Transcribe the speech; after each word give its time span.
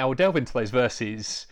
Now 0.00 0.08
we'll 0.08 0.14
delve 0.14 0.36
into 0.36 0.54
those 0.54 0.70
verses 0.70 1.46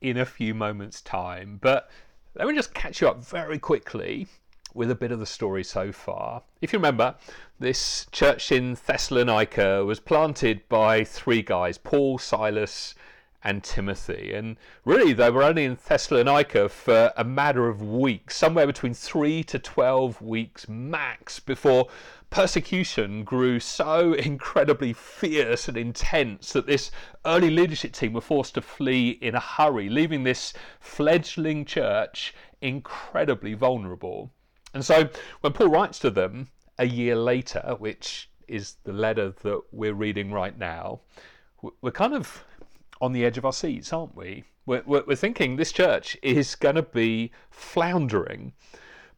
in 0.00 0.16
a 0.16 0.26
few 0.26 0.54
moments' 0.54 1.00
time, 1.00 1.60
but 1.62 1.88
let 2.34 2.48
me 2.48 2.54
just 2.56 2.74
catch 2.74 3.00
you 3.00 3.06
up 3.06 3.24
very 3.24 3.60
quickly 3.60 4.26
with 4.74 4.90
a 4.90 4.96
bit 4.96 5.12
of 5.12 5.20
the 5.20 5.24
story 5.24 5.62
so 5.62 5.92
far. 5.92 6.42
If 6.60 6.72
you 6.72 6.80
remember, 6.80 7.14
this 7.60 8.08
church 8.10 8.50
in 8.50 8.76
Thessalonica 8.88 9.84
was 9.84 10.00
planted 10.00 10.68
by 10.68 11.04
three 11.04 11.42
guys 11.42 11.78
Paul, 11.78 12.18
Silas, 12.18 12.96
and 13.44 13.62
Timothy. 13.62 14.32
And 14.34 14.56
really, 14.84 15.12
they 15.12 15.30
were 15.30 15.44
only 15.44 15.64
in 15.64 15.78
Thessalonica 15.86 16.70
for 16.70 17.12
a 17.16 17.22
matter 17.22 17.68
of 17.68 17.82
weeks, 17.82 18.36
somewhere 18.36 18.66
between 18.66 18.94
three 18.94 19.44
to 19.44 19.60
12 19.60 20.20
weeks 20.20 20.68
max, 20.68 21.38
before 21.38 21.86
persecution 22.32 23.22
grew 23.24 23.60
so 23.60 24.12
incredibly 24.30 24.92
fierce 24.92 25.68
and 25.68 25.76
intense 25.76 26.52
that 26.54 26.66
this 26.66 26.90
early 27.26 27.50
leadership 27.50 27.92
team 27.92 28.14
were 28.14 28.20
forced 28.20 28.54
to 28.54 28.62
flee 28.62 29.10
in 29.10 29.34
a 29.34 29.40
hurry, 29.40 29.88
leaving 29.88 30.24
this 30.24 30.52
fledgling 30.80 31.64
church 31.64 32.34
incredibly 32.60 33.54
vulnerable. 33.54 34.32
And 34.74 34.84
so 34.84 35.08
when 35.42 35.52
Paul 35.52 35.68
writes 35.68 35.98
to 36.00 36.10
them 36.10 36.48
a 36.78 36.86
year 36.86 37.14
later, 37.14 37.76
which 37.78 38.30
is 38.48 38.76
the 38.84 38.92
letter 38.92 39.34
that 39.42 39.60
we're 39.70 39.94
reading 39.94 40.32
right 40.32 40.56
now, 40.58 41.00
we're 41.82 41.90
kind 41.92 42.14
of 42.14 42.44
on 43.00 43.12
the 43.12 43.24
edge 43.24 43.36
of 43.36 43.44
our 43.44 43.52
seats, 43.52 43.92
aren't 43.92 44.16
we? 44.16 44.44
We're, 44.64 44.82
we're 44.86 45.16
thinking 45.16 45.56
this 45.56 45.72
church 45.72 46.16
is 46.22 46.54
going 46.54 46.76
to 46.76 46.82
be 46.82 47.30
floundering. 47.50 48.54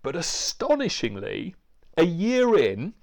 But 0.03 0.17
astonishingly, 0.17 1.55
a 1.97 2.05
year 2.05 2.57
in, 2.59 2.95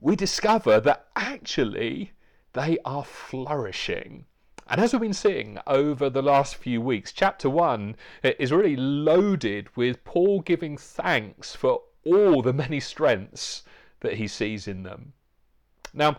we 0.00 0.16
discover 0.16 0.80
that 0.80 1.08
actually 1.16 2.12
they 2.52 2.78
are 2.84 3.04
flourishing. 3.04 4.26
And 4.68 4.80
as 4.80 4.92
we've 4.92 5.00
been 5.00 5.12
seeing 5.12 5.58
over 5.66 6.10
the 6.10 6.22
last 6.22 6.56
few 6.56 6.80
weeks, 6.80 7.12
chapter 7.12 7.48
1 7.48 7.94
is 8.22 8.52
really 8.52 8.76
loaded 8.76 9.74
with 9.76 10.02
Paul 10.04 10.40
giving 10.40 10.76
thanks 10.76 11.54
for 11.54 11.82
all 12.04 12.42
the 12.42 12.52
many 12.52 12.80
strengths 12.80 13.62
that 14.00 14.14
he 14.14 14.26
sees 14.26 14.66
in 14.66 14.82
them. 14.82 15.12
Now, 15.94 16.18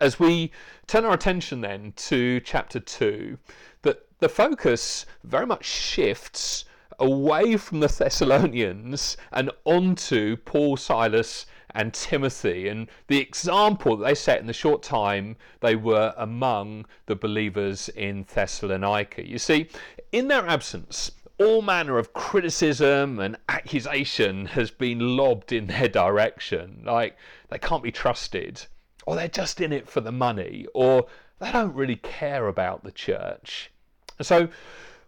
as 0.00 0.18
we 0.18 0.50
turn 0.86 1.04
our 1.04 1.14
attention 1.14 1.60
then 1.60 1.92
to 1.96 2.40
chapter 2.40 2.80
2, 2.80 3.38
that 3.82 4.06
the 4.18 4.28
focus 4.28 5.04
very 5.22 5.46
much 5.46 5.64
shifts 5.64 6.64
away 6.98 7.56
from 7.56 7.80
the 7.80 7.88
Thessalonians 7.88 9.16
and 9.32 9.50
onto 9.64 10.36
Paul, 10.36 10.76
Silas, 10.76 11.46
and 11.74 11.92
Timothy, 11.92 12.68
and 12.68 12.88
the 13.08 13.18
example 13.18 13.96
that 13.96 14.04
they 14.06 14.14
set 14.14 14.38
in 14.38 14.46
the 14.46 14.52
short 14.52 14.82
time 14.82 15.36
they 15.60 15.74
were 15.74 16.14
among 16.16 16.86
the 17.06 17.16
believers 17.16 17.88
in 17.90 18.24
Thessalonica. 18.32 19.28
You 19.28 19.38
see, 19.38 19.68
in 20.12 20.28
their 20.28 20.46
absence, 20.46 21.10
all 21.38 21.62
manner 21.62 21.98
of 21.98 22.12
criticism 22.12 23.18
and 23.18 23.36
accusation 23.48 24.46
has 24.46 24.70
been 24.70 25.16
lobbed 25.16 25.52
in 25.52 25.66
their 25.66 25.88
direction. 25.88 26.82
Like, 26.84 27.16
they 27.48 27.58
can't 27.58 27.82
be 27.82 27.90
trusted, 27.90 28.64
or 29.04 29.16
they're 29.16 29.26
just 29.26 29.60
in 29.60 29.72
it 29.72 29.88
for 29.88 30.00
the 30.00 30.12
money, 30.12 30.66
or 30.74 31.06
they 31.40 31.50
don't 31.50 31.74
really 31.74 31.96
care 31.96 32.46
about 32.46 32.84
the 32.84 32.92
church. 32.92 33.72
So, 34.20 34.48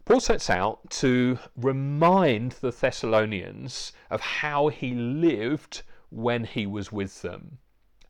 Paul 0.07 0.21
sets 0.21 0.49
out 0.49 0.89
to 0.91 1.41
remind 1.57 2.53
the 2.53 2.71
Thessalonians 2.71 3.93
of 4.09 4.21
how 4.21 4.69
he 4.69 4.95
lived 4.95 5.83
when 6.11 6.45
he 6.45 6.65
was 6.65 6.93
with 6.93 7.23
them. 7.23 7.59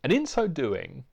And 0.05 0.12
in 0.12 0.27
so 0.27 0.47
doing, 0.47 1.05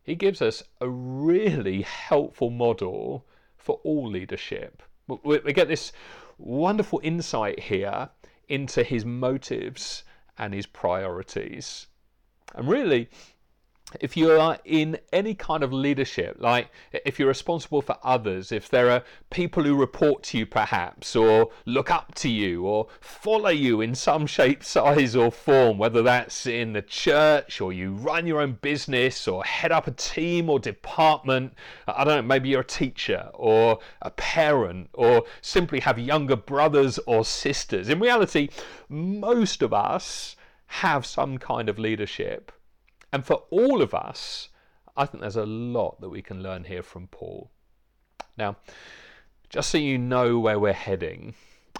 he 0.00 0.14
gives 0.14 0.40
us 0.40 0.62
a 0.80 0.88
really 0.88 1.82
helpful 1.82 2.50
model 2.50 3.26
for 3.56 3.80
all 3.82 4.08
leadership. 4.08 4.80
We 5.24 5.52
get 5.52 5.66
this 5.66 5.90
wonderful 6.38 7.00
insight 7.02 7.58
here 7.58 8.10
into 8.48 8.84
his 8.84 9.04
motives 9.04 10.04
and 10.38 10.54
his 10.54 10.66
priorities. 10.66 11.88
And 12.54 12.68
really, 12.68 13.10
if 14.00 14.18
you 14.18 14.30
are 14.32 14.58
in 14.66 14.98
any 15.14 15.34
kind 15.34 15.62
of 15.62 15.72
leadership, 15.72 16.36
like 16.40 16.68
if 16.92 17.18
you're 17.18 17.28
responsible 17.28 17.80
for 17.80 17.96
others, 18.04 18.52
if 18.52 18.68
there 18.68 18.90
are 18.90 19.02
people 19.30 19.62
who 19.62 19.74
report 19.74 20.22
to 20.24 20.38
you 20.38 20.44
perhaps, 20.44 21.16
or 21.16 21.50
look 21.64 21.90
up 21.90 22.14
to 22.16 22.28
you, 22.28 22.66
or 22.66 22.88
follow 23.00 23.48
you 23.48 23.80
in 23.80 23.94
some 23.94 24.26
shape, 24.26 24.62
size, 24.62 25.16
or 25.16 25.30
form, 25.30 25.78
whether 25.78 26.02
that's 26.02 26.46
in 26.46 26.74
the 26.74 26.82
church, 26.82 27.60
or 27.62 27.72
you 27.72 27.92
run 27.92 28.26
your 28.26 28.42
own 28.42 28.58
business, 28.60 29.26
or 29.26 29.42
head 29.44 29.72
up 29.72 29.86
a 29.86 29.92
team 29.92 30.50
or 30.50 30.58
department, 30.58 31.54
uh, 31.86 31.94
I 31.96 32.04
don't 32.04 32.16
know, 32.16 32.22
maybe 32.22 32.50
you're 32.50 32.60
a 32.60 32.64
teacher, 32.64 33.30
or 33.32 33.78
a 34.02 34.10
parent, 34.10 34.90
or 34.92 35.24
simply 35.40 35.80
have 35.80 35.98
younger 35.98 36.36
brothers 36.36 36.98
or 37.06 37.24
sisters. 37.24 37.88
In 37.88 38.00
reality, 38.00 38.50
most 38.90 39.62
of 39.62 39.72
us 39.72 40.36
have 40.66 41.06
some 41.06 41.38
kind 41.38 41.70
of 41.70 41.78
leadership 41.78 42.52
and 43.12 43.24
for 43.24 43.44
all 43.50 43.82
of 43.82 43.94
us, 43.94 44.48
I 44.96 45.06
think 45.06 45.20
there's 45.20 45.36
a 45.36 45.46
lot 45.46 46.00
that 46.00 46.10
we 46.10 46.22
can 46.22 46.42
learn 46.42 46.64
here 46.64 46.82
from 46.82 47.06
Paul. 47.08 47.50
Now, 48.36 48.56
just 49.48 49.70
so 49.70 49.78
you 49.78 49.98
know 49.98 50.38
where 50.38 50.58
we're 50.58 50.72
heading, 50.72 51.34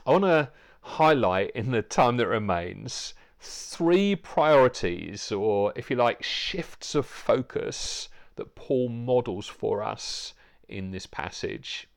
I 0.07 0.13
want 0.13 0.25
to 0.25 0.51
highlight 0.81 1.51
in 1.51 1.71
the 1.71 1.83
time 1.83 2.17
that 2.17 2.27
remains 2.27 3.15
three 3.41 4.17
priorities, 4.17 5.31
or 5.31 5.73
if 5.77 5.91
you 5.91 5.97
like, 5.97 6.23
shifts 6.23 6.95
of 6.95 7.07
focus 7.07 8.09
that 8.37 8.55
Paul 8.55 8.89
models 8.89 9.47
for 9.47 9.83
us 9.83 10.35
in 10.69 10.91
this 10.91 11.07
passage. 11.07 11.89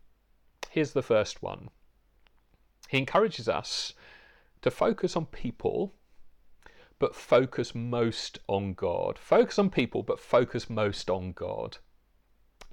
Here's 0.70 0.94
the 0.94 1.02
first 1.02 1.42
one 1.42 1.70
he 2.90 2.98
encourages 2.98 3.48
us 3.48 3.94
to 4.62 4.70
focus 4.70 5.16
on 5.16 5.26
people 5.28 5.94
but 7.02 7.16
focus 7.16 7.74
most 7.74 8.38
on 8.46 8.76
God. 8.76 9.18
Focus 9.18 9.58
on 9.58 9.72
people, 9.72 10.04
but 10.04 10.20
focus 10.20 10.70
most 10.70 11.10
on 11.10 11.32
God. 11.32 11.80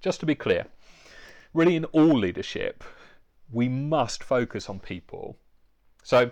Just 0.03 0.21
to 0.21 0.27
be 0.27 0.35
clear, 0.35 0.67
really 1.55 1.77
in 1.77 1.87
all 1.87 2.19
leadership, 2.19 2.85
we 3.51 3.71
must 3.71 4.23
focus 4.23 4.69
on 4.69 4.81
people. 4.81 5.39
So 6.03 6.31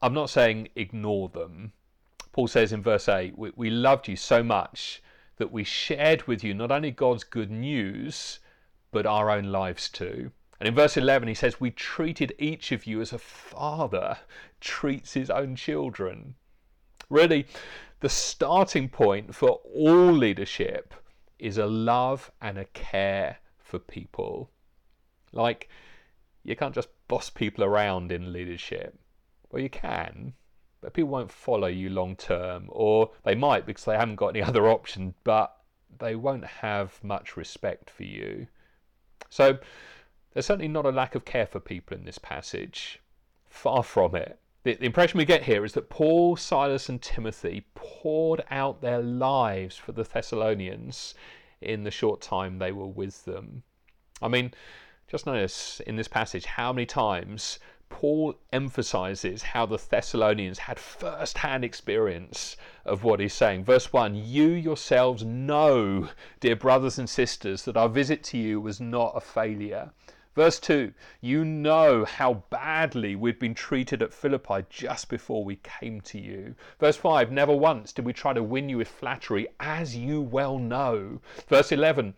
I'm 0.00 0.14
not 0.14 0.30
saying 0.30 0.68
ignore 0.76 1.28
them. 1.28 1.72
Paul 2.30 2.46
says 2.46 2.72
in 2.72 2.84
verse 2.84 3.08
8, 3.08 3.36
we, 3.36 3.50
we 3.56 3.68
loved 3.68 4.06
you 4.06 4.14
so 4.14 4.44
much 4.44 5.02
that 5.38 5.50
we 5.50 5.64
shared 5.64 6.28
with 6.28 6.44
you 6.44 6.54
not 6.54 6.70
only 6.70 6.92
God's 6.92 7.24
good 7.24 7.50
news, 7.50 8.38
but 8.92 9.06
our 9.06 9.28
own 9.28 9.50
lives 9.50 9.88
too. 9.88 10.30
And 10.60 10.68
in 10.68 10.74
verse 10.76 10.96
11, 10.96 11.26
he 11.26 11.34
says, 11.34 11.60
We 11.60 11.72
treated 11.72 12.32
each 12.38 12.70
of 12.70 12.86
you 12.86 13.00
as 13.00 13.12
a 13.12 13.18
father 13.18 14.18
treats 14.60 15.14
his 15.14 15.30
own 15.30 15.56
children. 15.56 16.36
Really, 17.12 17.46
the 18.00 18.08
starting 18.08 18.88
point 18.88 19.34
for 19.34 19.60
all 19.74 20.10
leadership 20.10 20.94
is 21.38 21.58
a 21.58 21.66
love 21.66 22.32
and 22.40 22.56
a 22.56 22.64
care 22.64 23.36
for 23.58 23.78
people. 23.78 24.48
Like, 25.30 25.68
you 26.42 26.56
can't 26.56 26.74
just 26.74 26.88
boss 27.08 27.28
people 27.28 27.64
around 27.64 28.12
in 28.12 28.32
leadership. 28.32 28.98
Well, 29.50 29.60
you 29.60 29.68
can, 29.68 30.32
but 30.80 30.94
people 30.94 31.10
won't 31.10 31.30
follow 31.30 31.66
you 31.66 31.90
long 31.90 32.16
term, 32.16 32.64
or 32.70 33.10
they 33.24 33.34
might 33.34 33.66
because 33.66 33.84
they 33.84 33.98
haven't 33.98 34.16
got 34.16 34.28
any 34.28 34.42
other 34.48 34.66
option, 34.66 35.12
but 35.22 35.54
they 35.98 36.16
won't 36.16 36.46
have 36.46 36.98
much 37.04 37.36
respect 37.36 37.90
for 37.90 38.04
you. 38.04 38.46
So, 39.28 39.58
there's 40.32 40.46
certainly 40.46 40.66
not 40.66 40.86
a 40.86 40.90
lack 40.90 41.14
of 41.14 41.26
care 41.26 41.46
for 41.46 41.60
people 41.60 41.94
in 41.94 42.04
this 42.04 42.16
passage. 42.16 43.02
Far 43.50 43.82
from 43.82 44.14
it. 44.14 44.38
The, 44.64 44.74
the 44.74 44.86
impression 44.86 45.18
we 45.18 45.24
get 45.24 45.42
here 45.42 45.64
is 45.64 45.72
that 45.72 45.90
Paul, 45.90 46.36
Silas, 46.36 46.88
and 46.88 47.02
Timothy 47.02 47.66
poured 47.74 48.44
out 48.50 48.80
their 48.80 49.02
lives 49.02 49.76
for 49.76 49.92
the 49.92 50.04
Thessalonians 50.04 51.14
in 51.60 51.82
the 51.84 51.90
short 51.90 52.20
time 52.20 52.58
they 52.58 52.72
were 52.72 52.86
with 52.86 53.24
them. 53.24 53.64
I 54.20 54.28
mean, 54.28 54.52
just 55.08 55.26
notice 55.26 55.80
in 55.80 55.96
this 55.96 56.08
passage 56.08 56.44
how 56.44 56.72
many 56.72 56.86
times 56.86 57.58
Paul 57.88 58.38
emphasizes 58.52 59.42
how 59.42 59.66
the 59.66 59.76
Thessalonians 59.76 60.60
had 60.60 60.78
first 60.78 61.38
hand 61.38 61.64
experience 61.64 62.56
of 62.84 63.04
what 63.04 63.20
he's 63.20 63.34
saying. 63.34 63.64
Verse 63.64 63.92
1 63.92 64.14
You 64.14 64.46
yourselves 64.46 65.24
know, 65.24 66.08
dear 66.40 66.56
brothers 66.56 66.98
and 66.98 67.10
sisters, 67.10 67.64
that 67.64 67.76
our 67.76 67.88
visit 67.88 68.22
to 68.24 68.38
you 68.38 68.60
was 68.60 68.80
not 68.80 69.12
a 69.16 69.20
failure. 69.20 69.90
Verse 70.34 70.58
2 70.60 70.94
You 71.20 71.44
know 71.44 72.06
how 72.06 72.44
badly 72.48 73.14
we'd 73.14 73.38
been 73.38 73.54
treated 73.54 74.02
at 74.02 74.14
Philippi 74.14 74.64
just 74.70 75.10
before 75.10 75.44
we 75.44 75.56
came 75.56 76.00
to 76.00 76.18
you. 76.18 76.54
Verse 76.80 76.96
5 76.96 77.30
Never 77.30 77.54
once 77.54 77.92
did 77.92 78.06
we 78.06 78.14
try 78.14 78.32
to 78.32 78.42
win 78.42 78.70
you 78.70 78.78
with 78.78 78.88
flattery, 78.88 79.48
as 79.60 79.94
you 79.94 80.22
well 80.22 80.58
know. 80.58 81.20
Verse 81.48 81.70
11 81.70 82.14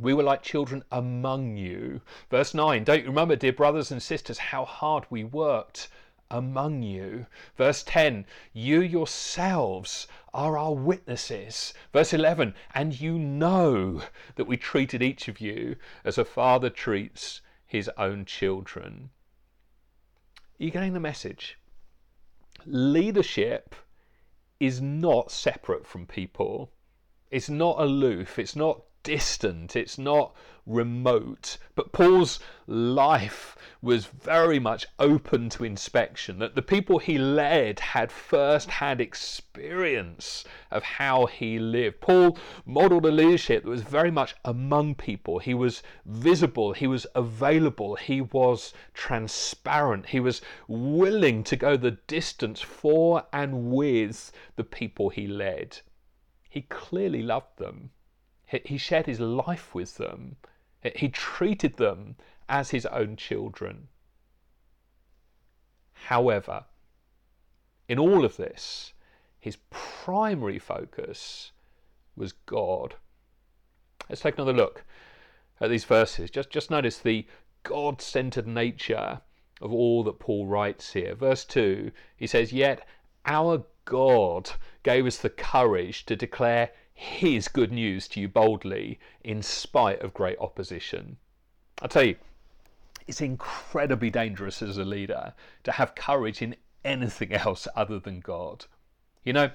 we 0.00 0.14
were 0.14 0.22
like 0.22 0.42
children 0.42 0.82
among 0.90 1.58
you. 1.58 2.00
Verse 2.30 2.54
9 2.54 2.84
Don't 2.84 3.02
you 3.02 3.08
remember, 3.08 3.36
dear 3.36 3.52
brothers 3.52 3.92
and 3.92 4.02
sisters, 4.02 4.38
how 4.38 4.64
hard 4.64 5.04
we 5.10 5.22
worked 5.22 5.88
among 6.32 6.82
you. 6.82 7.26
Verse 7.56 7.84
10 7.84 8.24
You 8.52 8.80
yourselves 8.80 10.08
are 10.32 10.56
our 10.56 10.74
witnesses. 10.74 11.74
Verse 11.92 12.12
11 12.12 12.54
And 12.74 12.98
you 12.98 13.18
know 13.18 14.02
that 14.34 14.46
we 14.46 14.56
treated 14.56 15.02
each 15.02 15.28
of 15.28 15.40
you 15.40 15.76
as 16.04 16.18
a 16.18 16.24
father 16.24 16.70
treats 16.70 17.42
his 17.66 17.90
own 17.96 18.24
children. 18.24 19.10
Are 20.58 20.64
you 20.64 20.70
getting 20.70 20.94
the 20.94 21.00
message? 21.00 21.58
Leadership 22.64 23.74
is 24.58 24.80
not 24.80 25.30
separate 25.30 25.86
from 25.86 26.06
people. 26.06 26.72
It's 27.30 27.48
not 27.48 27.80
aloof. 27.80 28.38
It's 28.38 28.56
not 28.56 28.82
distant, 29.02 29.76
it's 29.76 29.98
not 29.98 30.34
remote. 30.66 31.58
But 31.74 31.92
Paul's 31.92 32.38
life 32.66 33.56
was 33.80 34.06
very 34.06 34.60
much 34.60 34.86
open 34.98 35.48
to 35.50 35.64
inspection, 35.64 36.38
that 36.38 36.54
the 36.54 36.62
people 36.62 36.98
he 36.98 37.18
led 37.18 37.80
had 37.80 38.12
first 38.12 38.70
hand 38.70 39.00
experience 39.00 40.44
of 40.70 40.84
how 40.84 41.26
he 41.26 41.58
lived. 41.58 42.00
Paul 42.00 42.38
modeled 42.64 43.04
a 43.06 43.10
leadership 43.10 43.64
that 43.64 43.70
was 43.70 43.82
very 43.82 44.10
much 44.10 44.36
among 44.44 44.94
people. 44.94 45.40
He 45.40 45.54
was 45.54 45.82
visible, 46.06 46.72
he 46.72 46.86
was 46.86 47.06
available, 47.14 47.96
he 47.96 48.20
was 48.20 48.72
transparent, 48.94 50.06
he 50.06 50.20
was 50.20 50.42
willing 50.68 51.42
to 51.44 51.56
go 51.56 51.76
the 51.76 51.98
distance 52.06 52.60
for 52.60 53.26
and 53.32 53.72
with 53.72 54.30
the 54.54 54.64
people 54.64 55.08
he 55.08 55.26
led. 55.26 55.78
He 56.48 56.62
clearly 56.62 57.22
loved 57.22 57.58
them. 57.58 57.90
He 58.64 58.78
shared 58.78 59.06
his 59.06 59.20
life 59.20 59.74
with 59.74 59.96
them. 59.96 60.36
He 60.96 61.08
treated 61.08 61.76
them 61.76 62.16
as 62.48 62.70
his 62.70 62.86
own 62.86 63.16
children. 63.16 63.88
However, 65.92 66.64
in 67.88 67.98
all 67.98 68.24
of 68.24 68.36
this, 68.36 68.92
his 69.38 69.58
primary 69.70 70.58
focus 70.58 71.52
was 72.16 72.32
God. 72.32 72.96
Let's 74.08 74.22
take 74.22 74.34
another 74.34 74.52
look 74.52 74.84
at 75.60 75.70
these 75.70 75.84
verses. 75.84 76.30
Just, 76.30 76.50
just 76.50 76.70
notice 76.70 76.98
the 76.98 77.26
God 77.62 78.02
centered 78.02 78.46
nature 78.46 79.20
of 79.60 79.72
all 79.72 80.02
that 80.04 80.18
Paul 80.18 80.46
writes 80.46 80.92
here. 80.92 81.14
Verse 81.14 81.44
2, 81.44 81.92
he 82.16 82.26
says, 82.26 82.52
Yet 82.52 82.86
our 83.24 83.64
God 83.84 84.50
gave 84.82 85.06
us 85.06 85.18
the 85.18 85.30
courage 85.30 86.04
to 86.06 86.16
declare 86.16 86.70
his 86.94 87.48
good 87.48 87.72
news 87.72 88.08
to 88.08 88.20
you 88.20 88.28
boldly 88.28 88.98
in 89.24 89.42
spite 89.42 90.00
of 90.00 90.14
great 90.14 90.38
opposition. 90.38 91.16
I 91.80 91.88
tell 91.88 92.04
you, 92.04 92.16
it's 93.06 93.20
incredibly 93.20 94.10
dangerous 94.10 94.62
as 94.62 94.78
a 94.78 94.84
leader 94.84 95.34
to 95.64 95.72
have 95.72 95.94
courage 95.94 96.42
in 96.42 96.56
anything 96.84 97.32
else 97.32 97.66
other 97.74 97.98
than 97.98 98.20
God. 98.20 98.66
You 99.24 99.32
know, 99.32 99.50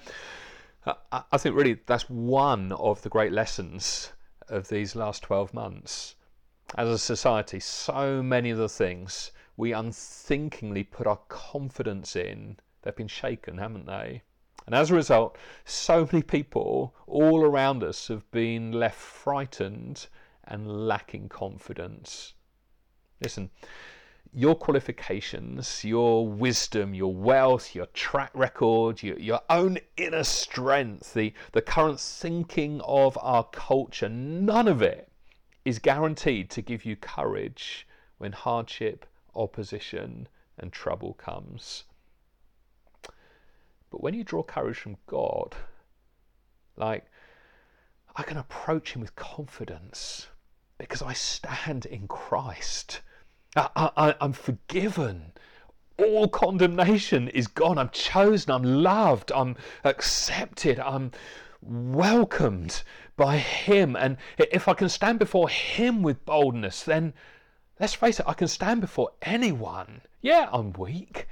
I 1.12 1.38
think 1.38 1.56
really 1.56 1.80
that's 1.86 2.10
one 2.10 2.72
of 2.72 3.01
the 3.01 3.10
great 3.10 3.31
lessons 3.31 4.13
of 4.48 4.69
these 4.69 4.95
last 4.95 5.24
12 5.24 5.54
months. 5.54 6.16
As 6.75 6.88
a 6.88 6.98
society, 6.98 7.60
so 7.60 8.24
many 8.24 8.50
of 8.50 8.57
the 8.57 8.69
things 8.69 9.31
we 9.57 9.74
unthinkingly 9.74 10.83
put 10.83 11.07
our 11.07 11.19
confidence 11.28 12.16
in, 12.16 12.57
they've 12.81 12.95
been 12.95 13.07
shaken, 13.07 13.57
haven't 13.57 13.86
they? 13.86 14.24
And 14.68 14.75
as 14.75 14.92
a 14.92 14.96
result, 14.96 15.38
so 15.64 16.06
many 16.12 16.22
people 16.22 16.94
all 17.08 17.44
around 17.44 17.84
us 17.84 18.10
have 18.10 18.30
been 18.31 18.74
left 18.74 19.00
frightened 19.00 20.08
and 20.44 20.88
lacking 20.88 21.30
confidence. 21.30 22.34
Listen, 23.22 23.50
your 24.34 24.56
qualifications, 24.56 25.86
your 25.86 26.28
wisdom, 26.28 26.94
your 26.94 27.16
wealth, 27.16 27.74
your 27.74 27.86
track 27.88 28.30
record, 28.34 29.02
your, 29.02 29.18
your 29.18 29.40
own 29.50 29.78
inner 29.96 30.25
strength, 30.25 31.14
the, 31.14 31.34
the 31.54 31.62
current 31.62 32.00
thinking 32.00 32.81
of 32.81 33.18
our 33.22 33.46
culture, 33.46 34.10
none 34.10 34.68
of 34.68 34.81
it 34.81 35.10
is 35.64 35.80
guaranteed 35.80 36.50
to 36.50 36.62
give 36.62 36.84
you 36.84 36.98
courage 36.98 37.88
when 38.18 38.34
hardship, 38.34 39.06
opposition, 39.34 40.28
and 40.58 40.74
trouble 40.74 41.14
comes. 41.14 41.86
But 43.89 44.01
when 44.01 44.13
you 44.13 44.24
draw 44.24 44.44
courage 44.44 44.78
from 44.78 44.98
God, 45.07 45.56
like, 46.75 47.06
I 48.16 48.24
can 48.24 48.38
approach 48.38 48.94
Him 48.94 49.01
with 49.01 49.16
confidence 49.16 50.28
because 50.78 51.01
I 51.01 51.13
stand 51.13 51.86
in 51.86 52.07
Christ. 52.07 53.01
I, 53.56 54.16
am 54.22 54.34
forgiven. 54.34 55.31
All 55.98 56.28
condemnation 56.28 57.28
is 57.30 57.48
gone. 57.48 57.78
I'm 57.78 57.89
chosen. 57.89 58.51
I'm 58.51 58.63
loved. 58.63 59.31
I'm 59.31 59.56
accepted. 59.84 60.80
I'm 60.80 61.12
welcomed 61.62 62.83
by 63.16 63.38
Him. 63.38 63.95
And 63.95 64.18
if 64.38 64.68
I 64.68 64.74
can 64.74 64.90
stand 64.90 65.18
before 65.19 65.50
Him 65.50 66.04
with 66.04 66.25
boldness, 66.25 66.83
then 66.83 67.13
let's 67.80 67.95
face 67.95 68.19
it, 68.19 68.28
I 68.28 68.33
can 68.33 68.48
stand 68.48 68.81
before 68.81 69.12
anyone. 69.22 70.01
Yeah, 70.22 70.50
I'm 70.51 70.74
weak. 70.74 71.28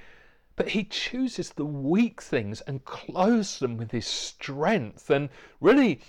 But 0.55 0.69
he 0.69 0.85
chooses 0.85 1.49
the 1.49 1.65
weak 1.65 2.21
things 2.21 2.61
and 2.61 2.85
clothes 2.85 3.59
them 3.59 3.75
with 3.75 3.91
his 3.91 4.07
strength. 4.07 5.09
And 5.09 5.29
really, 5.59 5.99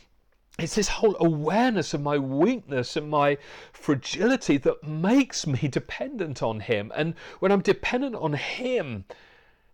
it's 0.59 0.77
this 0.77 0.89
whole 0.89 1.17
awareness 1.19 1.93
of 1.95 2.01
my 2.01 2.17
weakness 2.17 2.97
and 2.97 3.11
my 3.11 3.39
fragility 3.73 4.57
that 4.59 4.85
makes 4.85 5.47
me 5.47 5.59
dependent 5.69 6.43
on 6.43 6.61
him. 6.61 6.93
And 6.95 7.15
when 7.41 7.51
I'm 7.51 7.61
dependent 7.61 8.15
on 8.15 8.35
him, 8.35 9.05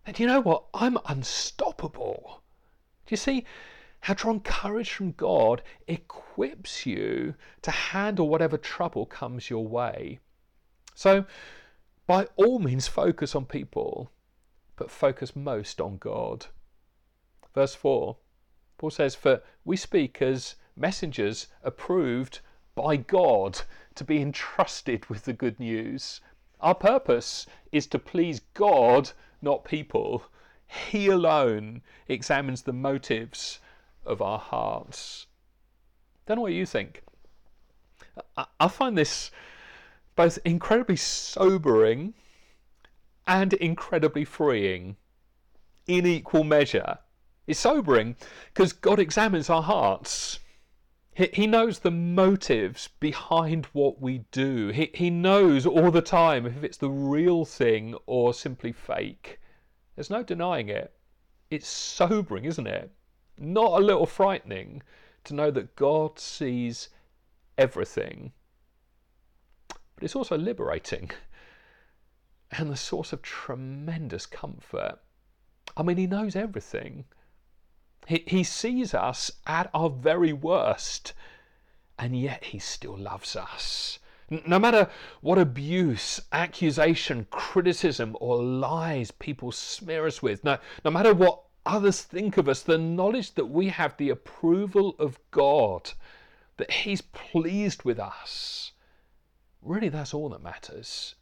then 0.05 0.15
you 0.17 0.27
know 0.27 0.41
what? 0.41 0.65
I'm 0.73 0.97
unstoppable. 1.05 2.41
Do 3.05 3.13
you 3.13 3.17
see? 3.17 3.45
How 4.01 4.15
drawing 4.15 4.41
courage 4.41 4.91
from 4.91 5.13
God 5.13 5.61
equips 5.87 6.85
you 6.85 7.35
to 7.61 7.71
handle 7.71 8.27
whatever 8.27 8.57
trouble 8.57 9.05
comes 9.05 9.49
your 9.49 9.65
way. 9.65 10.19
So, 10.93 11.25
by 12.05 12.27
all 12.35 12.59
means, 12.59 12.85
focus 12.85 13.33
on 13.33 13.45
people 13.45 14.11
but 14.75 14.91
focus 14.91 15.35
most 15.35 15.79
on 15.79 15.97
God. 15.97 16.47
Verse 17.53 17.75
4, 17.75 18.17
Paul 18.77 18.89
says, 18.89 19.15
For 19.15 19.41
we 19.63 19.77
speak 19.77 20.21
as 20.21 20.55
messengers 20.75 21.47
approved 21.63 22.39
by 22.75 22.97
God 22.97 23.61
to 23.95 24.03
be 24.03 24.21
entrusted 24.21 25.05
with 25.05 25.25
the 25.25 25.33
good 25.33 25.59
news. 25.59 26.21
Our 26.59 26.75
purpose 26.75 27.45
is 27.71 27.87
to 27.87 27.99
please 27.99 28.41
God, 28.53 29.11
not 29.41 29.65
people. 29.65 30.23
He 30.65 31.07
alone 31.07 31.81
examines 32.07 32.63
the 32.63 32.73
motives 32.73 33.59
of 34.05 34.21
our 34.21 34.39
hearts. 34.39 35.27
Don't 36.25 36.37
know 36.37 36.43
what 36.43 36.53
you 36.53 36.65
think. 36.65 37.03
I 38.59 38.67
find 38.67 38.97
this 38.97 39.29
both 40.15 40.39
incredibly 40.45 40.95
sobering 40.95 42.13
and 43.27 43.53
incredibly 43.53 44.25
freeing 44.25 44.97
in 45.87 46.05
equal 46.05 46.43
measure. 46.43 46.99
It's 47.45 47.59
sobering 47.59 48.15
because 48.53 48.73
God 48.73 48.99
examines 48.99 49.49
our 49.49 49.63
hearts. 49.63 50.39
He, 51.13 51.29
he 51.33 51.47
knows 51.47 51.79
the 51.79 51.91
motives 51.91 52.89
behind 52.99 53.65
what 53.67 54.01
we 54.01 54.25
do. 54.31 54.69
He, 54.69 54.91
he 54.93 55.09
knows 55.09 55.65
all 55.65 55.91
the 55.91 56.01
time 56.01 56.45
if 56.45 56.63
it's 56.63 56.77
the 56.77 56.89
real 56.89 57.45
thing 57.45 57.95
or 58.05 58.33
simply 58.33 58.71
fake. 58.71 59.39
There's 59.95 60.09
no 60.09 60.23
denying 60.23 60.69
it. 60.69 60.93
It's 61.51 61.67
sobering, 61.67 62.45
isn't 62.45 62.67
it? 62.67 62.91
Not 63.37 63.79
a 63.79 63.85
little 63.85 64.05
frightening 64.05 64.81
to 65.25 65.33
know 65.33 65.51
that 65.51 65.75
God 65.75 66.19
sees 66.19 66.89
everything. 67.57 68.31
But 69.67 70.03
it's 70.03 70.15
also 70.15 70.37
liberating 70.37 71.11
and 72.57 72.71
the 72.71 72.77
source 72.77 73.13
of 73.13 73.21
tremendous 73.21 74.25
comfort. 74.25 74.99
I 75.75 75.83
mean, 75.83 75.97
he 75.97 76.07
knows 76.07 76.35
everything. 76.35 77.05
He, 78.07 78.23
he 78.27 78.43
sees 78.43 78.93
us 78.93 79.31
at 79.47 79.69
our 79.73 79.89
very 79.89 80.33
worst, 80.33 81.13
and 81.97 82.19
yet 82.19 82.45
he 82.45 82.59
still 82.59 82.97
loves 82.97 83.35
us. 83.35 83.99
No 84.29 84.59
matter 84.59 84.89
what 85.21 85.37
abuse, 85.37 86.19
accusation, 86.31 87.27
criticism, 87.29 88.17
or 88.19 88.41
lies 88.43 89.11
people 89.11 89.51
smear 89.51 90.07
us 90.07 90.21
with, 90.21 90.43
no, 90.43 90.57
no 90.83 90.91
matter 90.91 91.13
what 91.13 91.43
others 91.65 92.01
think 92.01 92.37
of 92.37 92.49
us, 92.49 92.61
the 92.61 92.77
knowledge 92.77 93.33
that 93.35 93.45
we 93.45 93.69
have 93.69 93.95
the 93.97 94.09
approval 94.09 94.95
of 94.99 95.19
God, 95.31 95.91
that 96.57 96.71
He's 96.71 97.01
pleased 97.01 97.83
with 97.83 97.99
us, 97.99 98.71
really 99.61 99.89
that's 99.89 100.13
all 100.13 100.29
that 100.29 100.43
matters. 100.43 101.15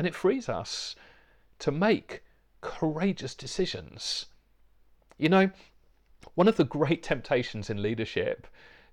And 0.00 0.06
it 0.06 0.14
frees 0.14 0.48
us 0.48 0.96
to 1.58 1.70
make 1.70 2.22
courageous 2.62 3.34
decisions. 3.34 4.24
You 5.18 5.28
know, 5.28 5.50
one 6.34 6.48
of 6.48 6.56
the 6.56 6.64
great 6.64 7.02
temptations 7.02 7.68
in 7.68 7.82
leadership 7.82 8.46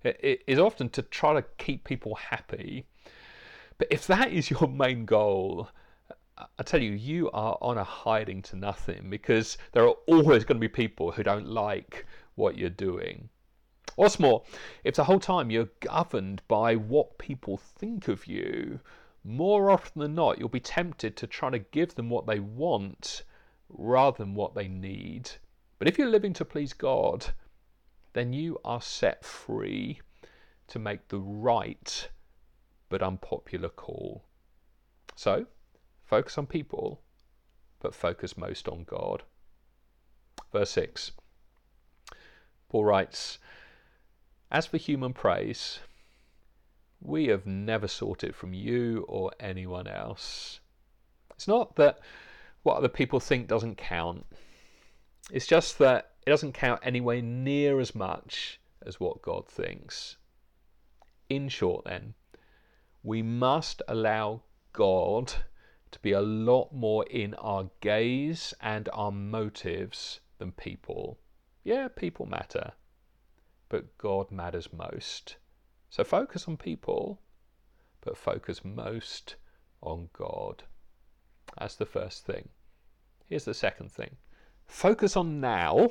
is 0.04 0.58
often 0.58 0.90
to 0.90 1.00
try 1.00 1.32
to 1.32 1.46
keep 1.56 1.84
people 1.84 2.14
happy. 2.14 2.84
But 3.78 3.88
if 3.90 4.06
that 4.06 4.32
is 4.32 4.50
your 4.50 4.68
main 4.68 5.06
goal, 5.06 5.70
I 6.36 6.62
tell 6.62 6.82
you, 6.82 6.92
you 6.92 7.30
are 7.30 7.56
on 7.62 7.78
a 7.78 7.84
hiding 7.84 8.42
to 8.42 8.56
nothing 8.56 9.08
because 9.08 9.56
there 9.72 9.84
are 9.84 9.96
always 10.08 10.44
going 10.44 10.58
to 10.58 10.60
be 10.60 10.68
people 10.68 11.12
who 11.12 11.22
don't 11.22 11.48
like 11.48 12.04
what 12.34 12.58
you're 12.58 12.68
doing. 12.68 13.30
What's 13.96 14.20
more, 14.20 14.42
if 14.84 14.96
the 14.96 15.04
whole 15.04 15.20
time 15.20 15.50
you're 15.50 15.70
governed 15.80 16.42
by 16.48 16.76
what 16.76 17.16
people 17.16 17.56
think 17.56 18.08
of 18.08 18.26
you, 18.26 18.80
more 19.24 19.70
often 19.70 20.00
than 20.00 20.14
not, 20.14 20.38
you'll 20.38 20.48
be 20.48 20.60
tempted 20.60 21.16
to 21.16 21.26
try 21.26 21.50
to 21.50 21.58
give 21.58 21.94
them 21.94 22.10
what 22.10 22.26
they 22.26 22.40
want 22.40 23.22
rather 23.68 24.18
than 24.18 24.34
what 24.34 24.54
they 24.54 24.68
need. 24.68 25.30
But 25.78 25.88
if 25.88 25.98
you're 25.98 26.08
living 26.08 26.32
to 26.34 26.44
please 26.44 26.72
God, 26.72 27.26
then 28.12 28.32
you 28.32 28.58
are 28.64 28.80
set 28.80 29.24
free 29.24 30.00
to 30.68 30.78
make 30.78 31.08
the 31.08 31.20
right 31.20 32.08
but 32.88 33.02
unpopular 33.02 33.68
call. 33.68 34.24
So, 35.14 35.46
focus 36.04 36.38
on 36.38 36.46
people, 36.46 37.02
but 37.80 37.94
focus 37.94 38.36
most 38.36 38.68
on 38.68 38.84
God. 38.84 39.22
Verse 40.52 40.70
6 40.70 41.12
Paul 42.68 42.84
writes, 42.84 43.38
As 44.50 44.66
for 44.66 44.76
human 44.76 45.12
praise, 45.12 45.80
we 47.00 47.26
have 47.28 47.46
never 47.46 47.88
sought 47.88 48.24
it 48.24 48.34
from 48.34 48.52
you 48.52 49.04
or 49.08 49.30
anyone 49.38 49.86
else. 49.86 50.60
It's 51.30 51.48
not 51.48 51.76
that 51.76 52.00
what 52.62 52.76
other 52.76 52.88
people 52.88 53.20
think 53.20 53.46
doesn't 53.46 53.76
count, 53.76 54.26
it's 55.30 55.46
just 55.46 55.78
that 55.78 56.12
it 56.26 56.30
doesn't 56.30 56.52
count 56.52 56.80
anywhere 56.82 57.22
near 57.22 57.80
as 57.80 57.94
much 57.94 58.60
as 58.84 58.98
what 58.98 59.22
God 59.22 59.46
thinks. 59.46 60.16
In 61.28 61.48
short, 61.48 61.84
then, 61.84 62.14
we 63.02 63.22
must 63.22 63.82
allow 63.86 64.42
God 64.72 65.32
to 65.90 65.98
be 66.00 66.12
a 66.12 66.20
lot 66.20 66.72
more 66.72 67.04
in 67.06 67.34
our 67.34 67.70
gaze 67.80 68.52
and 68.60 68.88
our 68.92 69.12
motives 69.12 70.20
than 70.38 70.52
people. 70.52 71.18
Yeah, 71.64 71.88
people 71.88 72.26
matter, 72.26 72.72
but 73.68 73.96
God 73.98 74.30
matters 74.30 74.72
most. 74.72 75.36
So 75.90 76.04
focus 76.04 76.46
on 76.46 76.56
people, 76.56 77.20
but 78.00 78.16
focus 78.16 78.64
most 78.64 79.36
on 79.80 80.10
God. 80.12 80.64
That's 81.58 81.76
the 81.76 81.86
first 81.86 82.26
thing. 82.26 82.50
Here's 83.26 83.44
the 83.44 83.54
second 83.54 83.90
thing 83.92 84.16
focus 84.66 85.16
on 85.16 85.40
now, 85.40 85.90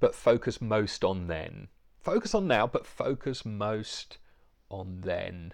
but 0.00 0.14
focus 0.14 0.60
most 0.60 1.04
on 1.04 1.26
then. 1.26 1.68
Focus 2.00 2.34
on 2.34 2.46
now, 2.46 2.66
but 2.66 2.86
focus 2.86 3.44
most 3.44 4.18
on 4.70 5.00
then. 5.02 5.52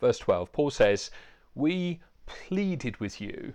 Verse 0.00 0.18
12, 0.18 0.52
Paul 0.52 0.70
says, 0.70 1.10
We 1.54 2.00
pleaded 2.26 2.98
with 2.98 3.20
you, 3.20 3.54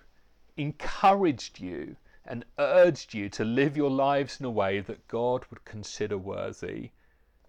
encouraged 0.55 1.59
you, 1.59 1.97
and 2.25 2.45
urged 2.57 3.13
you 3.13 3.27
to 3.29 3.43
live 3.43 3.75
your 3.75 3.89
lives 3.89 4.39
in 4.39 4.45
a 4.45 4.51
way 4.51 4.79
that 4.79 5.07
God 5.07 5.45
would 5.49 5.65
consider 5.65 6.17
worthy, 6.17 6.91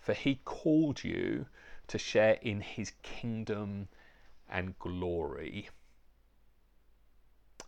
for 0.01 0.15
he 0.15 0.41
called 0.45 1.05
you 1.05 1.47
to 1.87 1.99
share 1.99 2.39
in 2.43 2.61
his 2.61 2.93
kingdom 3.03 3.89
and 4.49 4.79
glory. 4.79 5.69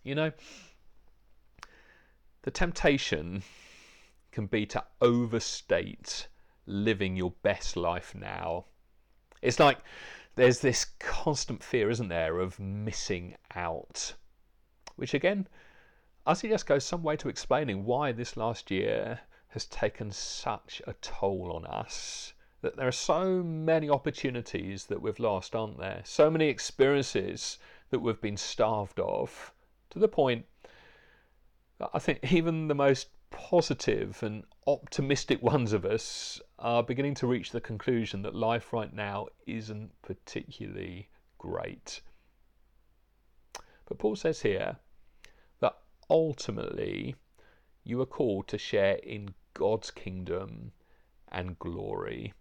You 0.03 0.15
know, 0.15 0.33
the 2.43 2.51
temptation 2.51 3.43
can 4.33 4.47
be 4.47 4.67
to 4.67 4.85
overstate 5.01 6.29
living 6.67 7.17
your 7.17 7.33
best 7.43 7.77
life 7.77 8.15
now. 8.15 8.65
It's 9.43 9.61
like 9.61 9.79
there's 10.35 10.61
this 10.61 10.87
constant 10.99 11.63
fear, 11.63 11.91
isn't 11.91 12.09
there, 12.09 12.39
of 12.39 12.59
missing 12.59 13.37
out. 13.55 14.15
Which 14.97 15.15
again, 15.15 15.47
I 16.27 16.35
suggest 16.35 16.67
goes 16.67 16.85
some 16.85 17.03
way 17.03 17.17
to 17.17 17.29
explaining 17.29 17.85
why 17.85 18.13
this 18.13 18.37
last 18.37 18.71
year 18.71 19.21
has 19.53 19.67
taken 19.67 20.11
such 20.11 20.81
a 20.87 20.95
toll 20.95 21.53
on 21.55 21.67
us. 21.67 22.33
That 22.63 22.77
there 22.77 22.89
are 22.89 22.93
so 22.93 23.43
many 23.43 23.91
opportunities 23.91 24.87
that 24.87 25.03
we've 25.03 25.19
lost, 25.19 25.55
aren't 25.55 25.79
there? 25.79 26.01
So 26.05 26.31
many 26.31 26.49
experiences 26.49 27.59
that 27.91 27.99
we've 27.99 28.21
been 28.21 28.39
starved 28.39 28.99
of, 28.99 29.53
to 29.91 29.99
the 29.99 30.09
point 30.09 30.47
that 31.79 31.91
I 31.93 31.99
think 31.99 32.33
even 32.33 32.69
the 32.69 32.75
most 32.75 33.09
positive 33.31 34.23
and 34.23 34.45
optimistic 34.67 35.43
ones 35.53 35.75
of 35.75 35.85
us 35.85 36.41
are 36.59 36.83
beginning 36.83 37.15
to 37.17 37.27
reach 37.27 37.51
the 37.51 37.61
conclusion 37.61 38.23
that 38.23 38.35
life 38.35 38.73
right 38.73 38.93
now 38.93 39.27
isn't 39.47 39.91
particularly 40.01 41.09
great. 41.37 42.01
But 43.87 43.99
Paul 43.99 44.17
says 44.17 44.41
here 44.41 44.77
that 45.61 45.77
ultimately 46.09 47.17
you 47.85 48.01
are 48.01 48.07
called 48.07 48.49
to 48.49 48.57
share 48.57 48.95
in 48.95 49.35
God's 49.55 49.91
kingdom 49.91 50.73
and 51.29 51.59
glory. 51.59 52.33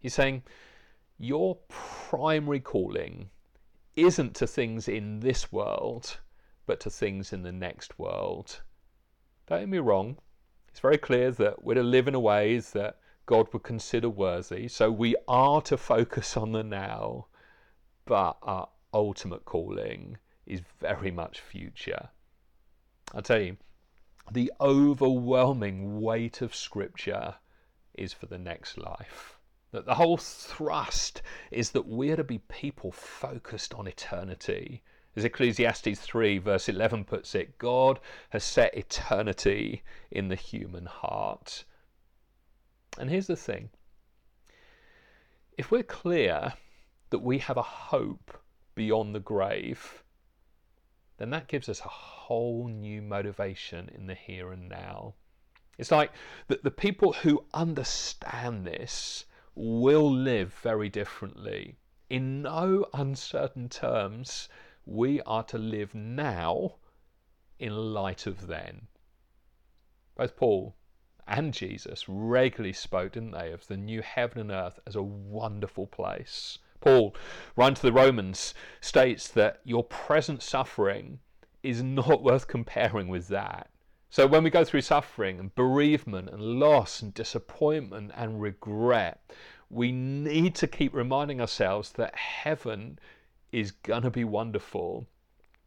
He's 0.00 0.14
saying 0.14 0.42
your 1.18 1.56
primary 1.68 2.60
calling 2.60 3.30
isn't 3.94 4.34
to 4.36 4.46
things 4.46 4.88
in 4.88 5.20
this 5.20 5.50
world, 5.50 6.18
but 6.66 6.80
to 6.80 6.90
things 6.90 7.32
in 7.32 7.42
the 7.42 7.52
next 7.52 7.98
world. 7.98 8.60
Don't 9.46 9.60
get 9.60 9.68
me 9.68 9.78
wrong, 9.78 10.18
it's 10.68 10.80
very 10.80 10.98
clear 10.98 11.30
that 11.30 11.64
we're 11.64 11.74
to 11.74 11.82
live 11.82 12.06
in 12.06 12.14
a 12.14 12.20
way 12.20 12.58
that 12.58 12.98
God 13.24 13.48
would 13.52 13.62
consider 13.62 14.10
worthy. 14.10 14.68
So 14.68 14.90
we 14.90 15.16
are 15.26 15.62
to 15.62 15.76
focus 15.78 16.36
on 16.36 16.52
the 16.52 16.62
now, 16.62 17.28
but 18.04 18.36
our 18.42 18.68
ultimate 18.92 19.44
calling 19.46 20.18
is 20.44 20.60
very 20.78 21.10
much 21.10 21.40
future. 21.40 22.10
I 23.14 23.20
tell 23.22 23.40
you, 23.40 23.56
the 24.32 24.52
overwhelming 24.60 26.00
weight 26.00 26.42
of 26.42 26.54
Scripture 26.54 27.36
is 27.94 28.12
for 28.12 28.26
the 28.26 28.38
next 28.38 28.76
life. 28.76 29.38
That 29.72 29.86
the 29.86 29.94
whole 29.94 30.16
thrust 30.16 31.22
is 31.50 31.70
that 31.70 31.86
we're 31.86 32.16
to 32.16 32.24
be 32.24 32.38
people 32.38 32.92
focused 32.92 33.74
on 33.74 33.86
eternity. 33.86 34.82
As 35.14 35.24
Ecclesiastes 35.24 36.00
3, 36.00 36.38
verse 36.38 36.68
11 36.68 37.04
puts 37.04 37.34
it, 37.34 37.58
God 37.58 38.00
has 38.30 38.44
set 38.44 38.76
eternity 38.76 39.82
in 40.10 40.28
the 40.28 40.34
human 40.34 40.86
heart. 40.86 41.64
And 42.98 43.10
here's 43.10 43.26
the 43.26 43.36
thing 43.36 43.70
if 45.56 45.70
we're 45.70 45.82
clear 45.82 46.54
that 47.10 47.20
we 47.20 47.38
have 47.38 47.56
a 47.56 47.62
hope 47.62 48.42
beyond 48.74 49.14
the 49.14 49.20
grave, 49.20 50.02
then 51.18 51.30
that 51.30 51.48
gives 51.48 51.68
us 51.68 51.80
a 51.80 51.88
whole 51.88 52.68
new 52.68 53.00
motivation 53.00 53.88
in 53.94 54.06
the 54.06 54.14
here 54.14 54.52
and 54.52 54.68
now. 54.68 55.14
It's 55.78 55.90
like 55.90 56.12
that 56.48 56.62
the 56.62 56.70
people 56.70 57.12
who 57.12 57.44
understand 57.52 58.66
this 58.66 59.24
will 59.54 60.10
live 60.10 60.54
very 60.62 60.88
differently. 60.88 61.76
In 62.08 62.42
no 62.42 62.86
uncertain 62.92 63.68
terms, 63.68 64.48
we 64.84 65.20
are 65.22 65.42
to 65.44 65.58
live 65.58 65.94
now 65.94 66.76
in 67.58 67.74
light 67.74 68.26
of 68.26 68.46
then. 68.46 68.86
Both 70.14 70.36
Paul 70.36 70.76
and 71.26 71.52
Jesus 71.52 72.08
regularly 72.08 72.72
spoke, 72.72 73.12
didn't 73.12 73.32
they, 73.32 73.50
of 73.52 73.66
the 73.66 73.76
new 73.76 74.02
heaven 74.02 74.38
and 74.38 74.50
earth 74.50 74.78
as 74.86 74.94
a 74.94 75.02
wonderful 75.02 75.86
place. 75.86 76.58
Paul, 76.86 77.16
writing 77.56 77.74
to 77.74 77.82
the 77.82 77.92
Romans, 77.92 78.54
states 78.80 79.26
that 79.26 79.60
your 79.64 79.82
present 79.82 80.40
suffering 80.40 81.18
is 81.64 81.82
not 81.82 82.22
worth 82.22 82.46
comparing 82.46 83.08
with 83.08 83.26
that. 83.26 83.70
So 84.08 84.24
when 84.28 84.44
we 84.44 84.50
go 84.50 84.62
through 84.62 84.82
suffering 84.82 85.40
and 85.40 85.52
bereavement 85.56 86.28
and 86.30 86.40
loss 86.40 87.02
and 87.02 87.12
disappointment 87.12 88.12
and 88.14 88.40
regret, 88.40 89.32
we 89.68 89.90
need 89.90 90.54
to 90.54 90.68
keep 90.68 90.94
reminding 90.94 91.40
ourselves 91.40 91.90
that 91.94 92.14
heaven 92.14 93.00
is 93.50 93.72
going 93.72 94.02
to 94.02 94.10
be 94.10 94.22
wonderful 94.22 95.08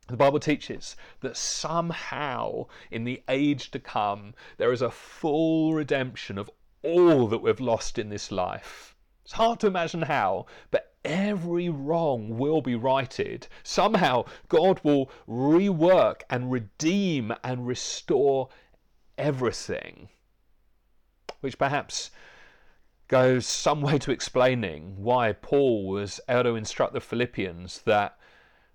the 0.07 0.15
Bible 0.17 0.39
teaches 0.39 0.95
that 1.19 1.37
somehow 1.37 2.65
in 2.89 3.03
the 3.03 3.21
age 3.27 3.69
to 3.71 3.79
come 3.79 4.33
there 4.57 4.71
is 4.71 4.81
a 4.81 4.89
full 4.89 5.73
redemption 5.73 6.37
of 6.37 6.49
all 6.81 7.27
that 7.27 7.43
we've 7.43 7.59
lost 7.59 7.99
in 7.99 8.09
this 8.09 8.31
life. 8.31 8.95
It's 9.23 9.33
hard 9.33 9.59
to 9.59 9.67
imagine 9.67 10.01
how, 10.01 10.47
but 10.71 10.88
every 11.03 11.69
wrong 11.69 12.37
will 12.37 12.61
be 12.61 12.75
righted. 12.75 13.47
Somehow 13.63 14.25
God 14.47 14.79
will 14.83 15.11
rework 15.27 16.21
and 16.29 16.51
redeem 16.51 17.33
and 17.43 17.67
restore 17.67 18.49
everything. 19.17 20.09
Which 21.41 21.57
perhaps 21.57 22.11
goes 23.07 23.45
some 23.45 23.81
way 23.81 23.97
to 23.99 24.11
explaining 24.11 25.01
why 25.01 25.33
Paul 25.33 25.87
was 25.87 26.19
able 26.29 26.43
to 26.43 26.55
instruct 26.55 26.93
the 26.93 27.01
Philippians 27.01 27.81
that 27.81 28.17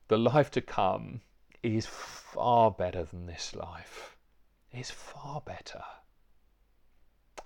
the 0.09 0.19
life 0.19 0.50
to 0.52 0.61
come 0.61 1.21
is 1.62 1.87
far 1.87 2.71
better 2.71 3.04
than 3.04 3.26
this 3.26 3.54
life. 3.54 4.16
It's 4.71 4.90
far 4.90 5.40
better. 5.40 5.83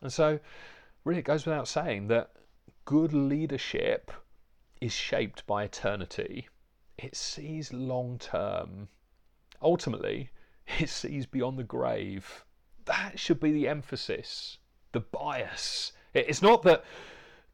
And 0.01 0.13
so, 0.13 0.41
really, 1.05 1.21
it 1.21 1.25
goes 1.25 1.45
without 1.45 1.69
saying 1.69 2.09
that 2.09 2.33
good 2.85 3.13
leadership 3.13 4.11
is 4.81 4.93
shaped 4.93 5.47
by 5.47 5.65
eternity. 5.65 6.49
it 6.97 7.15
sees 7.17 7.73
long 7.73 8.19
term. 8.19 8.89
Ultimately, 9.63 10.31
it 10.79 10.89
sees 10.89 11.27
beyond 11.27 11.59
the 11.59 11.65
grave. 11.65 12.45
That 12.85 13.19
should 13.19 13.41
be 13.41 13.53
the 13.53 13.69
emphasis, 13.69 14.59
the 14.93 15.01
bias. 15.01 15.93
It's 16.15 16.43
not 16.43 16.63
that 16.63 16.85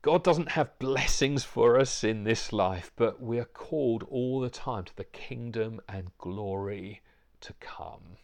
God 0.03 0.23
doesn't 0.23 0.51
have 0.51 0.79
blessings 0.79 1.45
for 1.45 1.79
us 1.79 2.05
in 2.05 2.25
this 2.25 2.53
life, 2.53 2.93
but 2.95 3.23
we 3.23 3.39
are 3.39 3.45
called 3.47 4.05
all 4.05 4.41
the 4.41 4.51
time 4.51 4.85
to 4.85 4.97
the 4.97 5.05
kingdom 5.05 5.81
and 5.89 6.17
glory 6.19 7.01
to 7.41 7.55
come. 7.55 8.19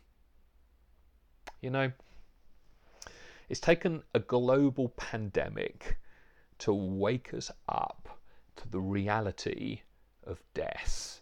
You 1.60 1.70
know, 1.70 1.92
it's 3.48 3.60
taken 3.60 4.02
a 4.14 4.20
global 4.20 4.90
pandemic 4.90 5.98
to 6.58 6.72
wake 6.72 7.34
us 7.34 7.50
up 7.68 8.19
the 8.70 8.80
reality 8.80 9.82
of 10.24 10.42
death. 10.54 11.20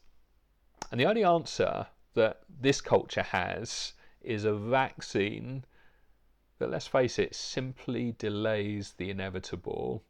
And 0.90 1.00
the 1.00 1.07
only 1.07 1.25
answer 1.25 1.87
that 2.14 2.40
this 2.49 2.80
culture 2.80 3.23
has 3.23 3.92
is 4.21 4.45
a 4.45 4.54
vaccine 4.54 5.64
that, 6.59 6.71
let's 6.71 6.87
face 6.87 7.18
it, 7.18 7.35
simply 7.35 8.12
delays 8.12 8.95
the 8.97 9.11
inevitable 9.11 10.02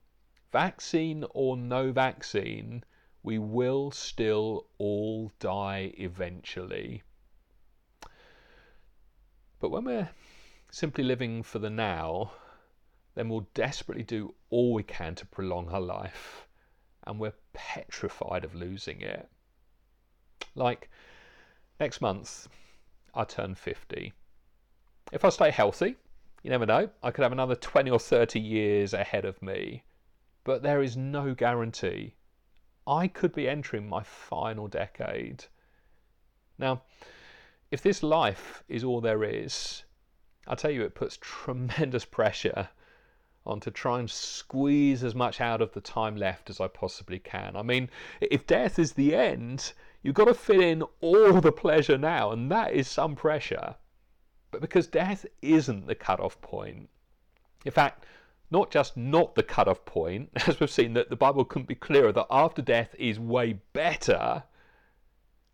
Vaccine 0.50 1.24
or 1.30 1.58
no 1.58 1.92
vaccine, 1.92 2.82
we 3.22 3.38
will 3.38 3.90
still 3.90 4.66
all 4.78 5.30
die 5.38 5.92
eventually. 5.98 7.02
But 9.60 9.68
when 9.70 9.84
we're 9.84 10.08
simply 10.70 11.04
living 11.04 11.42
for 11.42 11.58
the 11.58 11.68
now, 11.68 12.32
then 13.14 13.28
we'll 13.28 13.48
desperately 13.52 14.04
do 14.04 14.34
all 14.48 14.72
we 14.72 14.82
can 14.82 15.14
to 15.16 15.26
prolong 15.26 15.68
our 15.68 15.80
life, 15.80 16.47
and 17.08 17.18
we're 17.18 17.34
petrified 17.52 18.44
of 18.44 18.54
losing 18.54 19.00
it. 19.00 19.28
Like 20.54 20.88
next 21.80 22.00
month, 22.00 22.46
I 23.14 23.24
turn 23.24 23.56
50. 23.56 24.12
If 25.10 25.24
I 25.24 25.30
stay 25.30 25.50
healthy, 25.50 25.96
you 26.44 26.50
never 26.50 26.66
know, 26.66 26.88
I 27.02 27.10
could 27.10 27.22
have 27.24 27.32
another 27.32 27.56
20 27.56 27.90
or 27.90 27.98
30 27.98 28.38
years 28.38 28.94
ahead 28.94 29.24
of 29.24 29.42
me 29.42 29.82
but 30.48 30.62
there 30.62 30.82
is 30.82 30.96
no 30.96 31.34
guarantee. 31.34 32.14
I 32.86 33.06
could 33.06 33.34
be 33.34 33.46
entering 33.46 33.86
my 33.86 34.02
final 34.02 34.66
decade. 34.66 35.44
Now, 36.56 36.84
if 37.70 37.82
this 37.82 38.02
life 38.02 38.64
is 38.66 38.82
all 38.82 39.02
there 39.02 39.22
is, 39.24 39.84
I 40.46 40.54
tell 40.54 40.70
you, 40.70 40.84
it 40.84 40.94
puts 40.94 41.18
tremendous 41.20 42.06
pressure 42.06 42.70
on 43.48 43.60
to 43.60 43.70
try 43.70 43.98
and 43.98 44.10
squeeze 44.10 45.02
as 45.02 45.14
much 45.14 45.40
out 45.40 45.60
of 45.60 45.72
the 45.72 45.80
time 45.80 46.16
left 46.16 46.50
as 46.50 46.60
I 46.60 46.68
possibly 46.68 47.18
can. 47.18 47.56
I 47.56 47.62
mean, 47.62 47.90
if 48.20 48.46
death 48.46 48.78
is 48.78 48.92
the 48.92 49.14
end, 49.14 49.72
you've 50.02 50.14
got 50.14 50.26
to 50.26 50.34
fit 50.34 50.60
in 50.60 50.82
all 51.00 51.40
the 51.40 51.52
pleasure 51.52 51.98
now, 51.98 52.30
and 52.30 52.50
that 52.50 52.72
is 52.72 52.88
some 52.88 53.16
pressure. 53.16 53.76
But 54.50 54.60
because 54.60 54.86
death 54.86 55.26
isn't 55.42 55.86
the 55.86 55.94
cut-off 55.94 56.40
point, 56.40 56.88
in 57.64 57.72
fact, 57.72 58.04
not 58.50 58.70
just 58.70 58.96
not 58.96 59.34
the 59.34 59.42
cut-off 59.42 59.84
point, 59.84 60.30
as 60.46 60.60
we've 60.60 60.70
seen 60.70 60.94
that 60.94 61.10
the 61.10 61.16
Bible 61.16 61.44
couldn't 61.44 61.68
be 61.68 61.74
clearer 61.74 62.12
that 62.12 62.26
after 62.30 62.62
death 62.62 62.94
is 62.98 63.18
way 63.18 63.60
better, 63.72 64.44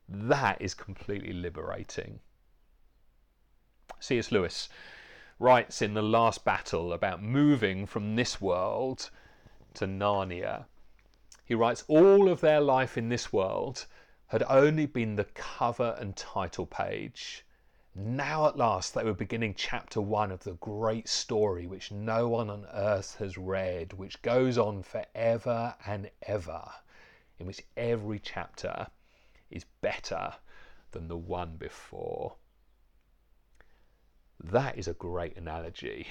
that 0.09 0.61
is 0.61 0.75
completely 0.75 1.33
liberating. 1.33 2.21
C.S. 4.01 4.31
Lewis 4.31 4.69
writes 5.39 5.83
in 5.83 5.95
The 5.95 6.03
Last 6.03 6.45
Battle 6.45 6.93
about 6.93 7.23
moving 7.23 7.87
from 7.87 8.15
this 8.15 8.41
world 8.41 9.11
to 9.75 9.87
Narnia. 9.87 10.67
He 11.45 11.55
writes, 11.55 11.85
All 11.89 12.29
of 12.29 12.41
their 12.41 12.61
life 12.61 12.97
in 12.97 13.09
this 13.09 13.33
world 13.33 13.87
had 14.29 14.45
only 14.49 14.87
been 14.87 15.17
the 15.17 15.25
cover 15.25 15.97
and 15.99 16.17
title 16.17 16.67
page. 16.67 17.45
Now 17.97 18.47
at 18.49 18.57
last 18.57 18.95
they 18.95 19.05
were 19.05 19.15
beginning 19.15 19.55
chapter 19.55 20.01
one 20.01 20.33
of 20.33 20.45
the 20.45 20.55
great 20.55 21.09
story 21.09 21.67
which 21.67 21.93
no 21.93 22.29
one 22.29 22.49
on 22.49 22.67
earth 22.73 23.17
has 23.19 23.37
read, 23.37 23.93
which 23.93 24.23
goes 24.23 24.57
on 24.57 24.83
forever 24.83 25.75
and 25.87 26.11
ever, 26.23 26.65
in 27.39 27.47
which 27.47 27.63
every 27.77 28.19
chapter 28.19 28.89
is 29.51 29.65
better 29.81 30.35
than 30.93 31.09
the 31.09 31.17
one 31.17 31.57
before. 31.57 32.37
That 34.51 34.77
is 34.77 34.89
a 34.89 34.93
great 34.93 35.39
analogy 35.39 36.07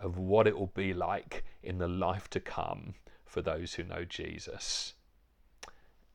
of 0.00 0.16
what 0.16 0.46
it 0.46 0.58
will 0.58 0.72
be 0.74 0.94
like 0.94 1.44
in 1.62 1.76
the 1.76 1.88
life 1.88 2.30
to 2.30 2.40
come 2.40 2.94
for 3.26 3.42
those 3.42 3.74
who 3.74 3.82
know 3.82 4.04
Jesus. 4.04 4.94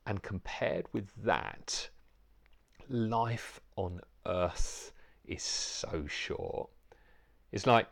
And 0.04 0.20
compared 0.20 0.86
with 0.92 1.10
that, 1.22 1.90
life 2.88 3.60
on 3.76 4.00
earth 4.26 4.92
is 5.24 5.44
so 5.44 6.06
short. 6.08 6.70
It's 7.52 7.66
like 7.66 7.86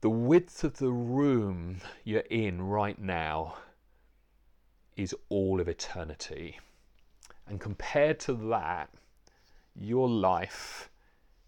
the 0.00 0.10
width 0.10 0.64
of 0.64 0.78
the 0.78 0.90
room 0.90 1.80
you're 2.02 2.20
in 2.30 2.62
right 2.62 2.98
now 2.98 3.58
is 4.96 5.14
all 5.28 5.60
of 5.60 5.68
eternity. 5.68 6.58
And 7.46 7.60
compared 7.60 8.18
to 8.20 8.34
that, 8.50 8.90
your 9.74 10.08
life 10.08 10.90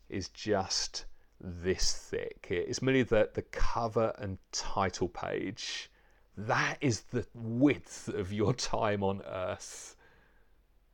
is 0.08 0.28
just 0.28 1.04
this 1.40 1.92
thick. 1.92 2.46
It's 2.50 2.82
merely 2.82 3.02
the, 3.02 3.30
the 3.32 3.42
cover 3.42 4.12
and 4.18 4.38
title 4.52 5.08
page. 5.08 5.90
That 6.36 6.78
is 6.80 7.00
the 7.02 7.26
width 7.34 8.08
of 8.08 8.32
your 8.32 8.54
time 8.54 9.02
on 9.02 9.22
earth. 9.22 9.96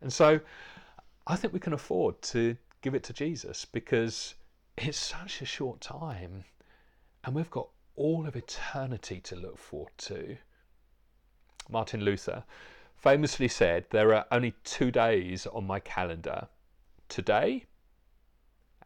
And 0.00 0.12
so 0.12 0.40
I 1.26 1.36
think 1.36 1.52
we 1.52 1.60
can 1.60 1.72
afford 1.72 2.20
to 2.22 2.56
give 2.82 2.94
it 2.94 3.02
to 3.04 3.12
Jesus 3.12 3.64
because 3.64 4.34
it's 4.76 4.98
such 4.98 5.40
a 5.40 5.46
short 5.46 5.80
time 5.80 6.44
and 7.24 7.34
we've 7.34 7.50
got 7.50 7.68
all 7.96 8.26
of 8.26 8.36
eternity 8.36 9.20
to 9.20 9.36
look 9.36 9.56
forward 9.56 9.96
to. 9.96 10.36
Martin 11.70 12.02
Luther 12.02 12.44
famously 12.96 13.48
said, 13.48 13.86
There 13.90 14.14
are 14.14 14.26
only 14.30 14.54
two 14.64 14.90
days 14.90 15.46
on 15.46 15.66
my 15.66 15.80
calendar 15.80 16.48
today 17.08 17.64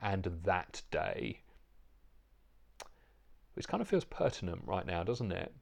and 0.00 0.24
that 0.44 0.82
day. 0.90 1.40
Which 3.58 3.66
kind 3.66 3.80
of 3.80 3.88
feels 3.88 4.04
pertinent 4.04 4.62
right 4.64 4.86
now, 4.86 5.02
doesn't 5.02 5.32
it? 5.32 5.52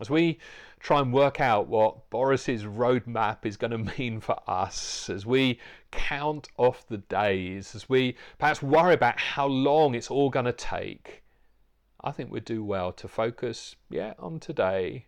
As 0.00 0.08
we 0.08 0.38
try 0.80 0.98
and 1.02 1.12
work 1.12 1.42
out 1.42 1.68
what 1.68 2.08
Boris's 2.08 2.64
roadmap 2.64 3.44
is 3.44 3.58
going 3.58 3.70
to 3.72 3.98
mean 3.98 4.18
for 4.18 4.38
us, 4.48 5.10
as 5.10 5.26
we 5.26 5.60
count 5.90 6.48
off 6.56 6.88
the 6.88 6.96
days, 6.96 7.74
as 7.74 7.86
we 7.86 8.16
perhaps 8.38 8.62
worry 8.62 8.94
about 8.94 9.20
how 9.20 9.44
long 9.46 9.94
it's 9.94 10.10
all 10.10 10.30
going 10.30 10.46
to 10.46 10.54
take, 10.54 11.22
I 12.02 12.12
think 12.12 12.30
we'd 12.30 12.46
do 12.46 12.64
well 12.64 12.92
to 12.92 13.08
focus, 13.08 13.76
yeah, 13.90 14.14
on 14.18 14.40
today, 14.40 15.04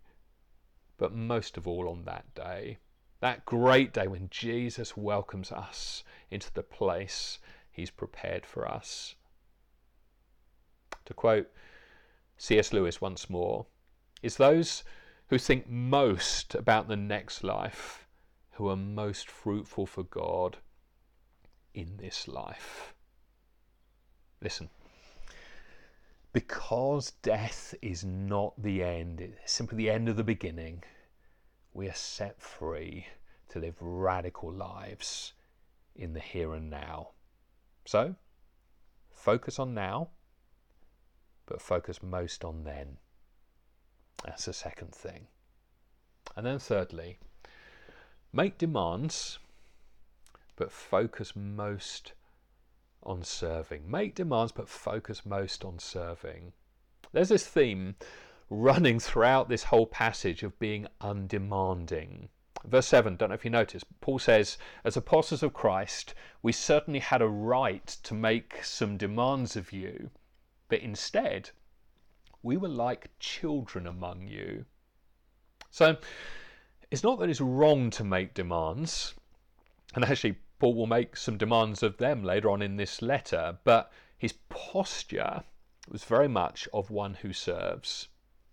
but 0.99 1.15
most 1.15 1.57
of 1.57 1.67
all 1.67 1.89
on 1.89 2.05
that 2.05 2.35
day. 2.35 2.77
That 3.21 3.47
great 3.47 3.95
day 3.95 4.09
when 4.09 4.29
Jesus 4.29 4.95
welcomes 4.95 5.51
us 5.51 6.05
into 6.31 6.53
the 6.53 6.63
place 6.63 7.39
he's 7.71 7.91
prepared 7.91 8.45
for 8.45 8.69
us. 8.69 9.15
To 11.07 11.15
quote 11.15 11.51
C.S. 12.39 12.73
Lewis 12.73 13.01
once 13.01 13.29
more, 13.29 13.67
it's 14.23 14.37
those 14.37 14.85
who 15.27 15.39
think 15.39 15.69
most 15.69 16.55
about 16.55 16.89
the 16.89 16.97
next 16.97 17.45
life 17.45 18.07
who 18.53 18.69
are 18.69 18.77
most 18.77 19.29
fruitful 19.29 19.87
for 19.87 20.05
God 20.05 20.59
in 21.75 21.97
this 21.97 22.27
life. 22.27 22.95
Listen, 24.41 24.69
because 26.33 27.11
death 27.23 27.75
is 27.83 28.05
not 28.05 28.55
the 28.61 28.83
end, 28.83 29.21
it's 29.21 29.53
simply 29.53 29.77
the 29.77 29.91
end 29.91 30.09
of 30.09 30.17
the 30.17 30.25
beginning, 30.25 30.85
we 31.73 31.89
are 31.89 31.95
set 31.95 32.41
free 32.41 33.07
to 33.49 33.59
live 33.59 33.77
radical 33.81 34.53
lives 34.53 35.33
in 35.97 36.13
the 36.13 36.21
here 36.21 36.55
and 36.55 36.71
now. 36.71 37.11
So, 37.85 38.15
focus 39.11 39.59
on 39.59 39.75
now, 39.75 40.11
but 41.49 41.63
focus 41.63 42.03
most 42.03 42.45
on 42.45 42.65
then. 42.65 42.99
That's 44.25 44.45
the 44.45 44.53
second 44.53 44.95
thing. 44.95 45.27
And 46.37 46.45
then 46.45 46.59
thirdly, 46.59 47.19
make 48.33 48.59
demands, 48.59 49.39
but 50.57 50.71
focus 50.71 51.35
most 51.35 52.13
on 53.03 53.23
serving. 53.23 53.91
Make 53.91 54.15
demands, 54.15 54.53
but 54.53 54.69
focus 54.69 55.25
most 55.25 55.65
on 55.65 55.79
serving. 55.79 56.53
There's 57.13 57.31
this 57.31 57.47
theme 57.47 57.95
running 58.51 58.99
throughout 59.01 59.49
this 59.49 59.65
whole 59.65 59.87
passage 59.87 60.43
of 60.43 60.59
being 60.59 60.87
undemanding. 61.01 62.29
Verse 62.65 62.87
7, 62.87 63.17
don't 63.17 63.29
know 63.29 63.35
if 63.35 63.45
you 63.45 63.51
noticed, 63.51 63.87
Paul 64.01 64.19
says, 64.19 64.59
As 64.85 64.97
apostles 64.97 65.43
of 65.43 65.55
Christ, 65.55 66.13
we 66.43 66.53
certainly 66.53 67.01
had 67.01 67.23
a 67.23 67.29
right 67.29 67.87
to 67.87 68.15
make 68.15 68.65
some 68.65 68.97
demands 68.97 69.55
of 69.55 69.73
you, 69.73 70.11
but 70.69 70.81
instead, 70.81 71.51
we 72.43 72.57
were 72.57 72.69
like 72.69 73.11
children 73.19 73.87
among 73.87 74.27
you. 74.29 74.65
So 75.71 75.97
it's 76.91 77.03
not 77.03 77.19
that 77.19 77.29
it's 77.29 77.41
wrong 77.41 77.91
to 77.91 78.05
make 78.05 78.35
demands, 78.35 79.15
And 79.95 80.05
actually, 80.05 80.37
Paul 80.59 80.75
will 80.75 80.87
make 80.87 81.17
some 81.17 81.39
demands 81.39 81.83
of 81.83 81.97
them 81.97 82.23
later 82.23 82.51
on 82.51 82.63
in 82.63 82.77
this 82.77 83.01
letter, 83.01 83.59
but 83.65 83.91
his 84.19 84.35
posture 84.49 85.45
was 85.89 86.05
very 86.05 86.29
much 86.29 86.69
of 86.75 86.91
one 86.91 87.15
who 87.15 87.33
serves. 87.33 88.09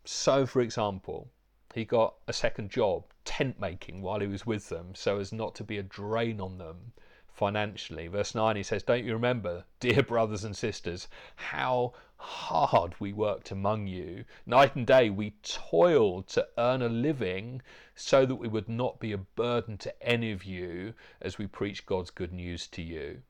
So, 0.05 0.45
for 0.45 0.61
example, 0.61 1.31
he 1.73 1.83
got 1.83 2.15
a 2.27 2.33
second 2.33 2.69
job, 2.69 3.05
tent 3.25 3.59
making, 3.59 4.01
while 4.01 4.21
he 4.21 4.27
was 4.27 4.45
with 4.45 4.69
them, 4.69 4.95
so 4.95 5.19
as 5.19 5.33
not 5.33 5.55
to 5.55 5.63
be 5.63 5.77
a 5.77 5.83
drain 5.83 6.39
on 6.39 6.57
them 6.57 6.93
financially. 7.35 8.07
Verse 8.07 8.33
9, 8.33 8.55
he 8.55 8.63
says, 8.63 8.81
Don't 8.81 9.03
you 9.03 9.13
remember, 9.13 9.65
dear 9.79 10.01
brothers 10.01 10.43
and 10.43 10.55
sisters, 10.55 11.07
how 11.35 11.93
hard 12.17 12.95
we 12.99 13.11
worked 13.11 13.51
among 13.51 13.87
you? 13.87 14.23
Night 14.45 14.75
and 14.75 14.87
day 14.87 15.09
we 15.09 15.31
toiled 15.43 16.27
to 16.29 16.47
earn 16.57 16.81
a 16.81 16.89
living 16.89 17.61
so 17.93 18.25
that 18.25 18.35
we 18.35 18.47
would 18.47 18.69
not 18.69 18.99
be 18.99 19.11
a 19.11 19.17
burden 19.17 19.77
to 19.79 20.07
any 20.07 20.31
of 20.31 20.45
you 20.45 20.93
as 21.21 21.37
we 21.37 21.45
preach 21.45 21.85
God's 21.85 22.09
good 22.09 22.31
news 22.31 22.67
to 22.67 22.81
you. 22.81 23.21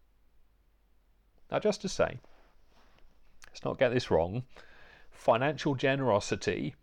Now, 1.51 1.59
just 1.59 1.81
to 1.81 1.89
say, 1.89 2.19
let's 3.47 3.65
not 3.65 3.79
get 3.79 3.89
this 3.89 4.11
wrong, 4.11 4.43
financial 5.11 5.75
generosity 5.75 6.75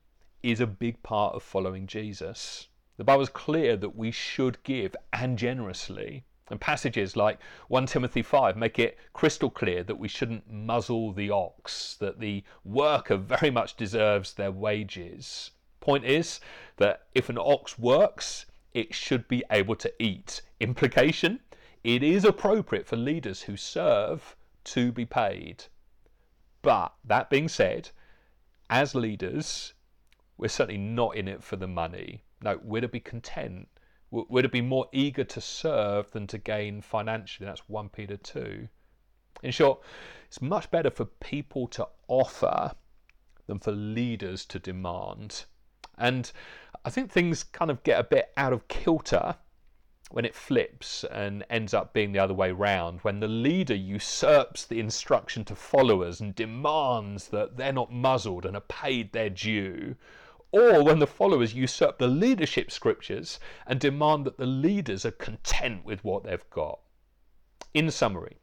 is 0.43 0.61
a 0.61 0.67
big 0.67 1.03
part 1.03 1.35
of 1.35 1.43
following 1.43 1.87
Jesus. 1.87 2.69
The 2.97 3.05
Bible 3.05 3.23
is 3.23 3.29
clear 3.29 3.77
that 3.77 3.97
we 3.97 4.11
should 4.11 4.63
give 4.65 4.95
and 5.13 5.39
generously. 5.39 6.25
And 6.51 6.61
passages 6.61 7.17
like 7.17 7.39
1 7.69 7.87
Timothy 7.87 8.23
5 8.23 8.57
make 8.57 8.79
it 8.79 8.99
crystal 9.13 9.51
clear 9.51 9.83
that 9.85 9.99
we 9.99 10.09
shouldn't 10.09 10.51
muzzle 10.51 11.13
the 11.13 11.31
ox, 11.31 11.97
that 12.01 12.21
the 12.21 12.45
worker 12.65 13.17
very 13.17 13.51
much 13.51 13.77
deserves 13.77 14.35
their 14.35 14.53
wages. 14.53 15.53
Point 15.81 16.05
is 16.05 16.41
that 16.77 17.07
if 17.15 17.29
an 17.29 17.39
ox 17.39 17.79
works, 17.79 18.47
it 18.75 18.95
should 18.95 19.29
be 19.29 19.45
able 19.51 19.77
to 19.77 19.93
eat. 20.03 20.43
Implication 20.61 21.41
it 21.85 22.05
is 22.05 22.25
appropriate 22.25 22.87
for 22.87 22.97
leaders 22.97 23.43
who 23.43 23.57
serve 23.57 24.37
to 24.65 24.93
be 24.93 25.05
paid. 25.05 25.65
But 26.63 26.95
that 27.05 27.29
being 27.29 27.49
said, 27.49 27.91
as 28.71 28.95
leaders, 28.95 29.75
we're 30.39 30.49
certainly 30.49 30.79
not 30.79 31.17
in 31.17 31.27
it 31.27 31.43
for 31.43 31.57
the 31.57 31.67
money. 31.67 32.23
No, 32.41 32.61
we're 32.63 32.83
to 32.83 32.89
be 32.89 33.01
content 33.01 33.69
would 34.12 34.44
it 34.44 34.53
be 34.53 34.61
more 34.61 34.88
eager 34.92 35.25
to 35.25 35.40
serve 35.40 36.11
than 36.11 36.27
to 36.29 36.38
gain 36.38 36.83
financially? 36.83 37.46
That's 37.46 37.68
1 37.68 37.88
Peter 37.88 38.18
2. 38.18 38.68
In 39.42 39.51
short, 39.51 39.81
it's 40.27 40.42
much 40.42 40.70
better 40.70 40.90
for 40.90 41.07
people 41.07 41.66
to 41.68 41.88
offer 42.09 42.72
than 43.46 43.59
for 43.59 43.72
leaders 43.72 44.44
to 44.46 44.59
demand. 44.59 45.46
And 45.96 46.31
I 46.85 46.90
think 46.90 47.11
things 47.11 47.42
kind 47.42 47.70
of 47.70 47.83
get 47.83 47.98
a 47.98 48.05
bit 48.05 48.33
out 48.37 48.53
of 48.53 48.68
kilter 48.68 49.37
when 50.11 50.27
it 50.27 50.35
flips 50.35 51.05
and 51.05 51.42
ends 51.48 51.72
up 51.72 51.94
being 51.94 52.12
the 52.12 52.18
other 52.18 52.35
way 52.35 52.53
round, 52.53 53.01
when 53.01 53.20
the 53.20 53.29
leader 53.29 53.75
usurps 53.75 54.66
the 54.66 54.79
instruction 54.79 55.42
to 55.46 55.57
followers 55.57 56.20
and 56.20 56.35
demands 56.35 57.29
that 57.29 57.57
they're 57.57 57.72
not 57.72 57.90
muzzled 57.90 58.44
and 58.44 58.55
are 58.55 58.61
paid 58.61 59.12
their 59.12 59.31
due, 59.31 59.96
or 60.53 60.85
when 60.85 60.99
the 60.99 61.07
followers 61.07 61.55
usurp 61.55 61.99
the 61.99 62.07
leadership 62.07 62.71
scriptures 62.71 63.41
and 63.67 63.81
demand 63.81 64.27
that 64.27 64.37
the 64.37 64.47
leaders 64.47 65.05
are 65.05 65.11
content 65.11 65.85
with 65.85 66.05
what 66.05 66.25
they've 66.25 66.51
got. 66.51 66.79
In 67.75 67.91
summary, 67.91 68.37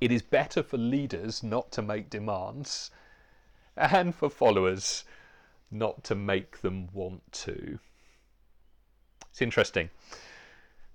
it 0.00 0.12
is 0.12 0.22
better 0.22 0.62
for 0.62 0.76
leaders 0.76 1.42
not 1.42 1.72
to 1.72 1.82
make 1.82 2.10
demands 2.10 2.90
and 3.76 4.14
for 4.14 4.28
followers 4.28 5.04
not 5.70 6.04
to 6.04 6.14
make 6.14 6.60
them 6.60 6.88
want 6.92 7.32
to. 7.32 7.78
It's 9.30 9.42
interesting. 9.42 9.90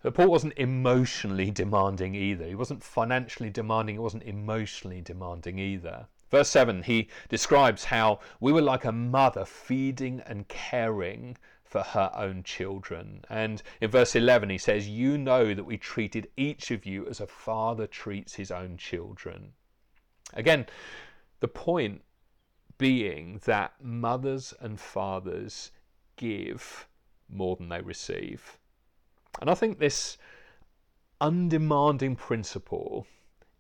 But 0.02 0.14
Paul 0.14 0.30
wasn't 0.30 0.54
emotionally 0.58 1.52
demanding 1.52 2.16
either. 2.16 2.46
He 2.46 2.56
wasn't 2.56 2.84
financially 2.84 3.50
demanding, 3.50 3.96
he 3.96 4.00
wasn't 4.00 4.24
emotionally 4.24 5.02
demanding 5.02 5.60
either. 5.60 6.08
Verse 6.30 6.50
7, 6.50 6.84
he 6.84 7.08
describes 7.28 7.86
how 7.86 8.20
we 8.40 8.52
were 8.52 8.62
like 8.62 8.86
a 8.86 8.92
mother 8.92 9.46
feeding 9.46 10.22
and 10.26 10.48
caring 10.48 11.38
for 11.64 11.82
her 11.82 12.12
own 12.16 12.44
children. 12.44 13.24
And 13.30 13.62
in 13.82 13.90
verse 13.90 14.16
11, 14.16 14.50
he 14.50 14.58
says, 14.58 14.88
You 14.88 15.18
know 15.18 15.54
that 15.54 15.64
we 15.64 15.78
treated 15.78 16.30
each 16.38 16.72
of 16.72 16.86
you 16.86 17.08
as 17.08 17.20
a 17.20 17.28
father 17.28 17.88
treats 17.88 18.36
his 18.36 18.52
own 18.52 18.78
children. 18.78 19.54
Again, 20.34 20.68
the 21.40 21.48
point 21.48 22.02
being 22.78 23.42
that 23.46 23.74
mothers 23.82 24.54
and 24.60 24.80
fathers 24.80 25.72
give 26.16 26.88
more 27.28 27.56
than 27.56 27.70
they 27.70 27.82
receive. 27.82 28.58
And 29.42 29.50
I 29.50 29.54
think 29.54 29.80
this 29.80 30.18
undemanding 31.22 32.16
principle 32.16 33.06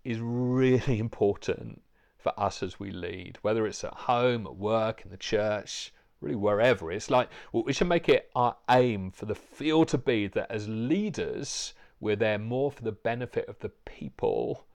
is 0.03 0.19
really 0.19 0.99
important 0.99 1.81
for 2.19 2.37
us 2.37 2.61
as 2.61 2.79
we 2.79 2.91
lead, 2.91 3.39
whether 3.41 3.65
it's 3.65 3.83
at 3.83 3.93
home, 3.93 4.45
at 4.45 4.57
work, 4.57 5.01
in 5.03 5.09
the 5.09 5.17
church, 5.17 5.93
really 6.21 6.35
wherever. 6.35 6.91
It's 6.91 7.09
like 7.09 7.29
well, 7.51 7.63
we 7.63 7.73
should 7.73 7.87
make 7.87 8.09
it 8.09 8.29
our 8.35 8.57
aim 8.69 9.09
for 9.09 9.25
the 9.25 9.35
feel 9.35 9.85
to 9.85 9.97
be 9.97 10.27
that 10.27 10.51
as 10.51 10.67
leaders, 10.67 11.73
we're 11.99 12.17
there 12.17 12.37
more 12.37 12.71
for 12.71 12.83
the 12.83 12.91
benefit 12.91 13.47
of 13.47 13.59
the 13.59 13.69
people 13.69 14.65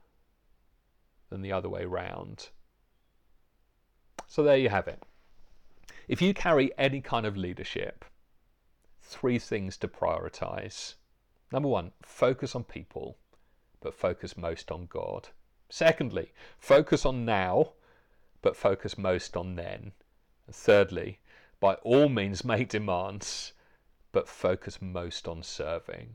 than 1.28 1.42
the 1.42 1.52
other 1.52 1.68
way 1.68 1.84
round. 1.84 2.48
So 4.26 4.42
there 4.42 4.56
you 4.56 4.70
have 4.70 4.88
it. 4.88 5.02
If 6.08 6.20
you 6.20 6.34
carry 6.34 6.72
any 6.78 7.00
kind 7.00 7.26
of 7.26 7.36
leadership, 7.36 8.04
three 9.00 9.38
things 9.38 9.76
to 9.78 9.88
prioritize. 9.88 10.94
Number 11.52 11.68
one, 11.68 11.92
focus 12.02 12.54
on 12.54 12.64
people, 12.64 13.18
but 13.80 13.94
focus 13.94 14.36
most 14.36 14.70
on 14.70 14.86
God. 14.86 15.28
Secondly, 15.76 16.30
focus 16.56 17.04
on 17.04 17.24
now, 17.24 17.72
but 18.42 18.56
focus 18.56 18.96
most 18.96 19.36
on 19.36 19.56
then. 19.56 19.90
And 20.46 20.54
thirdly, 20.54 21.18
by 21.58 21.74
all 21.82 22.08
means 22.08 22.44
make 22.44 22.68
demands, 22.68 23.54
but 24.12 24.28
focus 24.28 24.80
most 24.80 25.26
on 25.26 25.42
serving. 25.42 26.14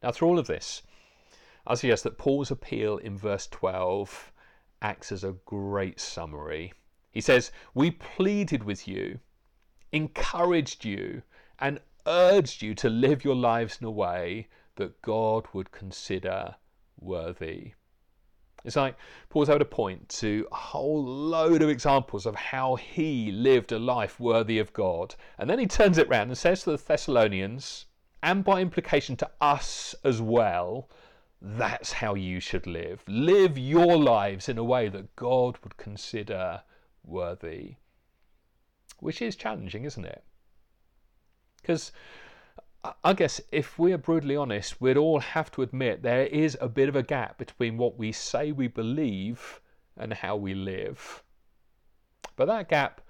Now, 0.00 0.12
through 0.12 0.28
all 0.28 0.38
of 0.38 0.46
this, 0.46 0.82
I 1.66 1.74
suggest 1.74 2.04
that 2.04 2.16
Paul's 2.16 2.52
appeal 2.52 2.98
in 2.98 3.18
verse 3.18 3.48
12 3.48 4.30
acts 4.80 5.10
as 5.10 5.24
a 5.24 5.34
great 5.44 5.98
summary. 5.98 6.72
He 7.10 7.20
says, 7.20 7.50
We 7.74 7.90
pleaded 7.90 8.62
with 8.62 8.86
you, 8.86 9.18
encouraged 9.90 10.84
you, 10.84 11.24
and 11.58 11.80
urged 12.06 12.62
you 12.62 12.76
to 12.76 12.88
live 12.88 13.24
your 13.24 13.34
lives 13.34 13.78
in 13.80 13.88
a 13.88 13.90
way 13.90 14.46
that 14.76 15.02
God 15.02 15.48
would 15.52 15.72
consider 15.72 16.54
worthy. 16.96 17.72
It's 18.64 18.76
like 18.76 18.96
Paul's 19.28 19.50
able 19.50 19.58
to 19.58 19.64
point 19.66 20.08
to 20.20 20.48
a 20.50 20.56
whole 20.56 21.04
load 21.04 21.60
of 21.60 21.68
examples 21.68 22.24
of 22.24 22.34
how 22.34 22.76
he 22.76 23.30
lived 23.30 23.72
a 23.72 23.78
life 23.78 24.18
worthy 24.18 24.58
of 24.58 24.72
God. 24.72 25.14
And 25.38 25.50
then 25.50 25.58
he 25.58 25.66
turns 25.66 25.98
it 25.98 26.08
round 26.08 26.30
and 26.30 26.38
says 26.38 26.62
to 26.62 26.70
the 26.70 26.78
Thessalonians, 26.78 27.86
and 28.22 28.42
by 28.42 28.62
implication 28.62 29.16
to 29.16 29.30
us 29.40 29.94
as 30.02 30.22
well, 30.22 30.88
that's 31.42 31.92
how 31.92 32.14
you 32.14 32.40
should 32.40 32.66
live. 32.66 33.04
Live 33.06 33.58
your 33.58 33.98
lives 33.98 34.48
in 34.48 34.56
a 34.56 34.64
way 34.64 34.88
that 34.88 35.14
God 35.14 35.58
would 35.62 35.76
consider 35.76 36.62
worthy. 37.04 37.76
Which 39.00 39.20
is 39.20 39.36
challenging, 39.36 39.84
isn't 39.84 40.06
it? 40.06 40.24
Because 41.60 41.92
I 43.02 43.14
guess 43.14 43.40
if 43.50 43.78
we're 43.78 43.96
brutally 43.96 44.36
honest, 44.36 44.80
we'd 44.80 44.98
all 44.98 45.20
have 45.20 45.50
to 45.52 45.62
admit 45.62 46.02
there 46.02 46.26
is 46.26 46.58
a 46.60 46.68
bit 46.68 46.88
of 46.88 46.96
a 46.96 47.02
gap 47.02 47.38
between 47.38 47.78
what 47.78 47.96
we 47.96 48.12
say 48.12 48.52
we 48.52 48.68
believe 48.68 49.60
and 49.96 50.12
how 50.12 50.36
we 50.36 50.54
live. 50.54 51.22
But 52.36 52.46
that 52.46 52.68
gap 52.68 53.00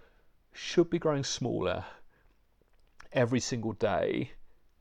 should 0.53 0.91
be 0.91 0.99
growing 1.01 1.25
smaller 1.25 1.85
every 3.13 3.41
single 3.41 3.73
day 3.73 4.33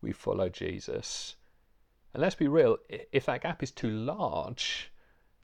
we 0.02 0.12
follow 0.12 0.50
Jesus. 0.50 1.38
And 2.14 2.22
let's 2.22 2.36
be 2.36 2.48
real, 2.48 2.78
if 2.90 3.26
that 3.26 3.42
gap 3.42 3.64
is 3.64 3.72
too 3.72 3.90
large, 3.90 4.92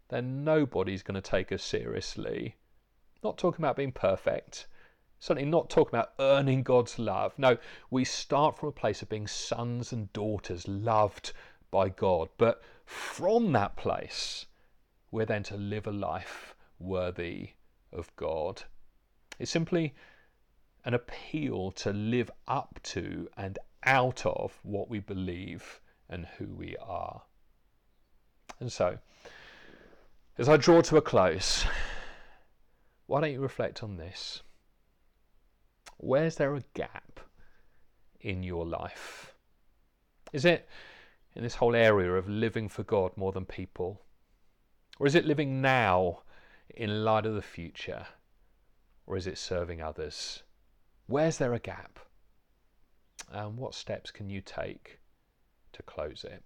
then 0.09 0.43
nobody's 0.43 1.01
going 1.01 1.19
to 1.19 1.21
take 1.21 1.51
us 1.51 1.63
seriously. 1.63 2.55
Not 3.23 3.37
talking 3.37 3.63
about 3.63 3.77
being 3.77 3.91
perfect, 3.91 4.67
Certainly 5.19 5.49
not 5.49 5.69
talking 5.69 5.97
about 5.97 6.13
earning 6.19 6.63
God's 6.63 6.97
love. 6.97 7.37
No, 7.37 7.57
we 7.89 8.05
start 8.05 8.57
from 8.57 8.69
a 8.69 8.73
place 8.73 9.01
of 9.01 9.09
being 9.09 9.27
sons 9.27 9.91
and 9.91 10.11
daughters 10.13 10.67
loved 10.67 11.33
by 11.71 11.89
God. 11.89 12.29
But 12.37 12.61
from 12.85 13.51
that 13.51 13.75
place, 13.75 14.45
we're 15.11 15.25
then 15.25 15.43
to 15.43 15.57
live 15.57 15.87
a 15.87 15.91
life 15.91 16.55
worthy 16.79 17.51
of 17.91 18.15
God. 18.15 18.63
It's 19.37 19.51
simply 19.51 19.93
an 20.85 20.93
appeal 20.93 21.71
to 21.71 21.91
live 21.91 22.31
up 22.47 22.79
to 22.83 23.29
and 23.35 23.59
out 23.83 24.25
of 24.25 24.57
what 24.63 24.89
we 24.89 24.99
believe 24.99 25.81
and 26.09 26.25
who 26.37 26.47
we 26.47 26.77
are. 26.77 27.23
And 28.59 28.71
so, 28.71 28.97
as 30.37 30.47
I 30.47 30.57
draw 30.57 30.81
to 30.81 30.97
a 30.97 31.01
close, 31.01 31.65
why 33.05 33.21
don't 33.21 33.31
you 33.31 33.41
reflect 33.41 33.83
on 33.83 33.97
this? 33.97 34.43
Where's 36.01 36.35
there 36.35 36.55
a 36.55 36.63
gap 36.75 37.19
in 38.21 38.41
your 38.41 38.65
life? 38.65 39.33
Is 40.31 40.45
it 40.45 40.67
in 41.35 41.43
this 41.43 41.55
whole 41.55 41.75
area 41.75 42.13
of 42.13 42.29
living 42.29 42.69
for 42.69 42.83
God 42.83 43.11
more 43.17 43.33
than 43.33 43.43
people? 43.43 44.01
Or 44.97 45.07
is 45.07 45.15
it 45.15 45.25
living 45.25 45.61
now 45.61 46.21
in 46.73 47.03
light 47.03 47.25
of 47.25 47.35
the 47.35 47.41
future? 47.41 48.07
Or 49.05 49.17
is 49.17 49.27
it 49.27 49.37
serving 49.37 49.81
others? 49.81 50.43
Where's 51.07 51.37
there 51.37 51.53
a 51.53 51.59
gap? 51.59 51.99
And 53.29 53.57
what 53.57 53.75
steps 53.75 54.09
can 54.09 54.29
you 54.29 54.39
take 54.39 54.99
to 55.73 55.83
close 55.83 56.23
it? 56.23 56.43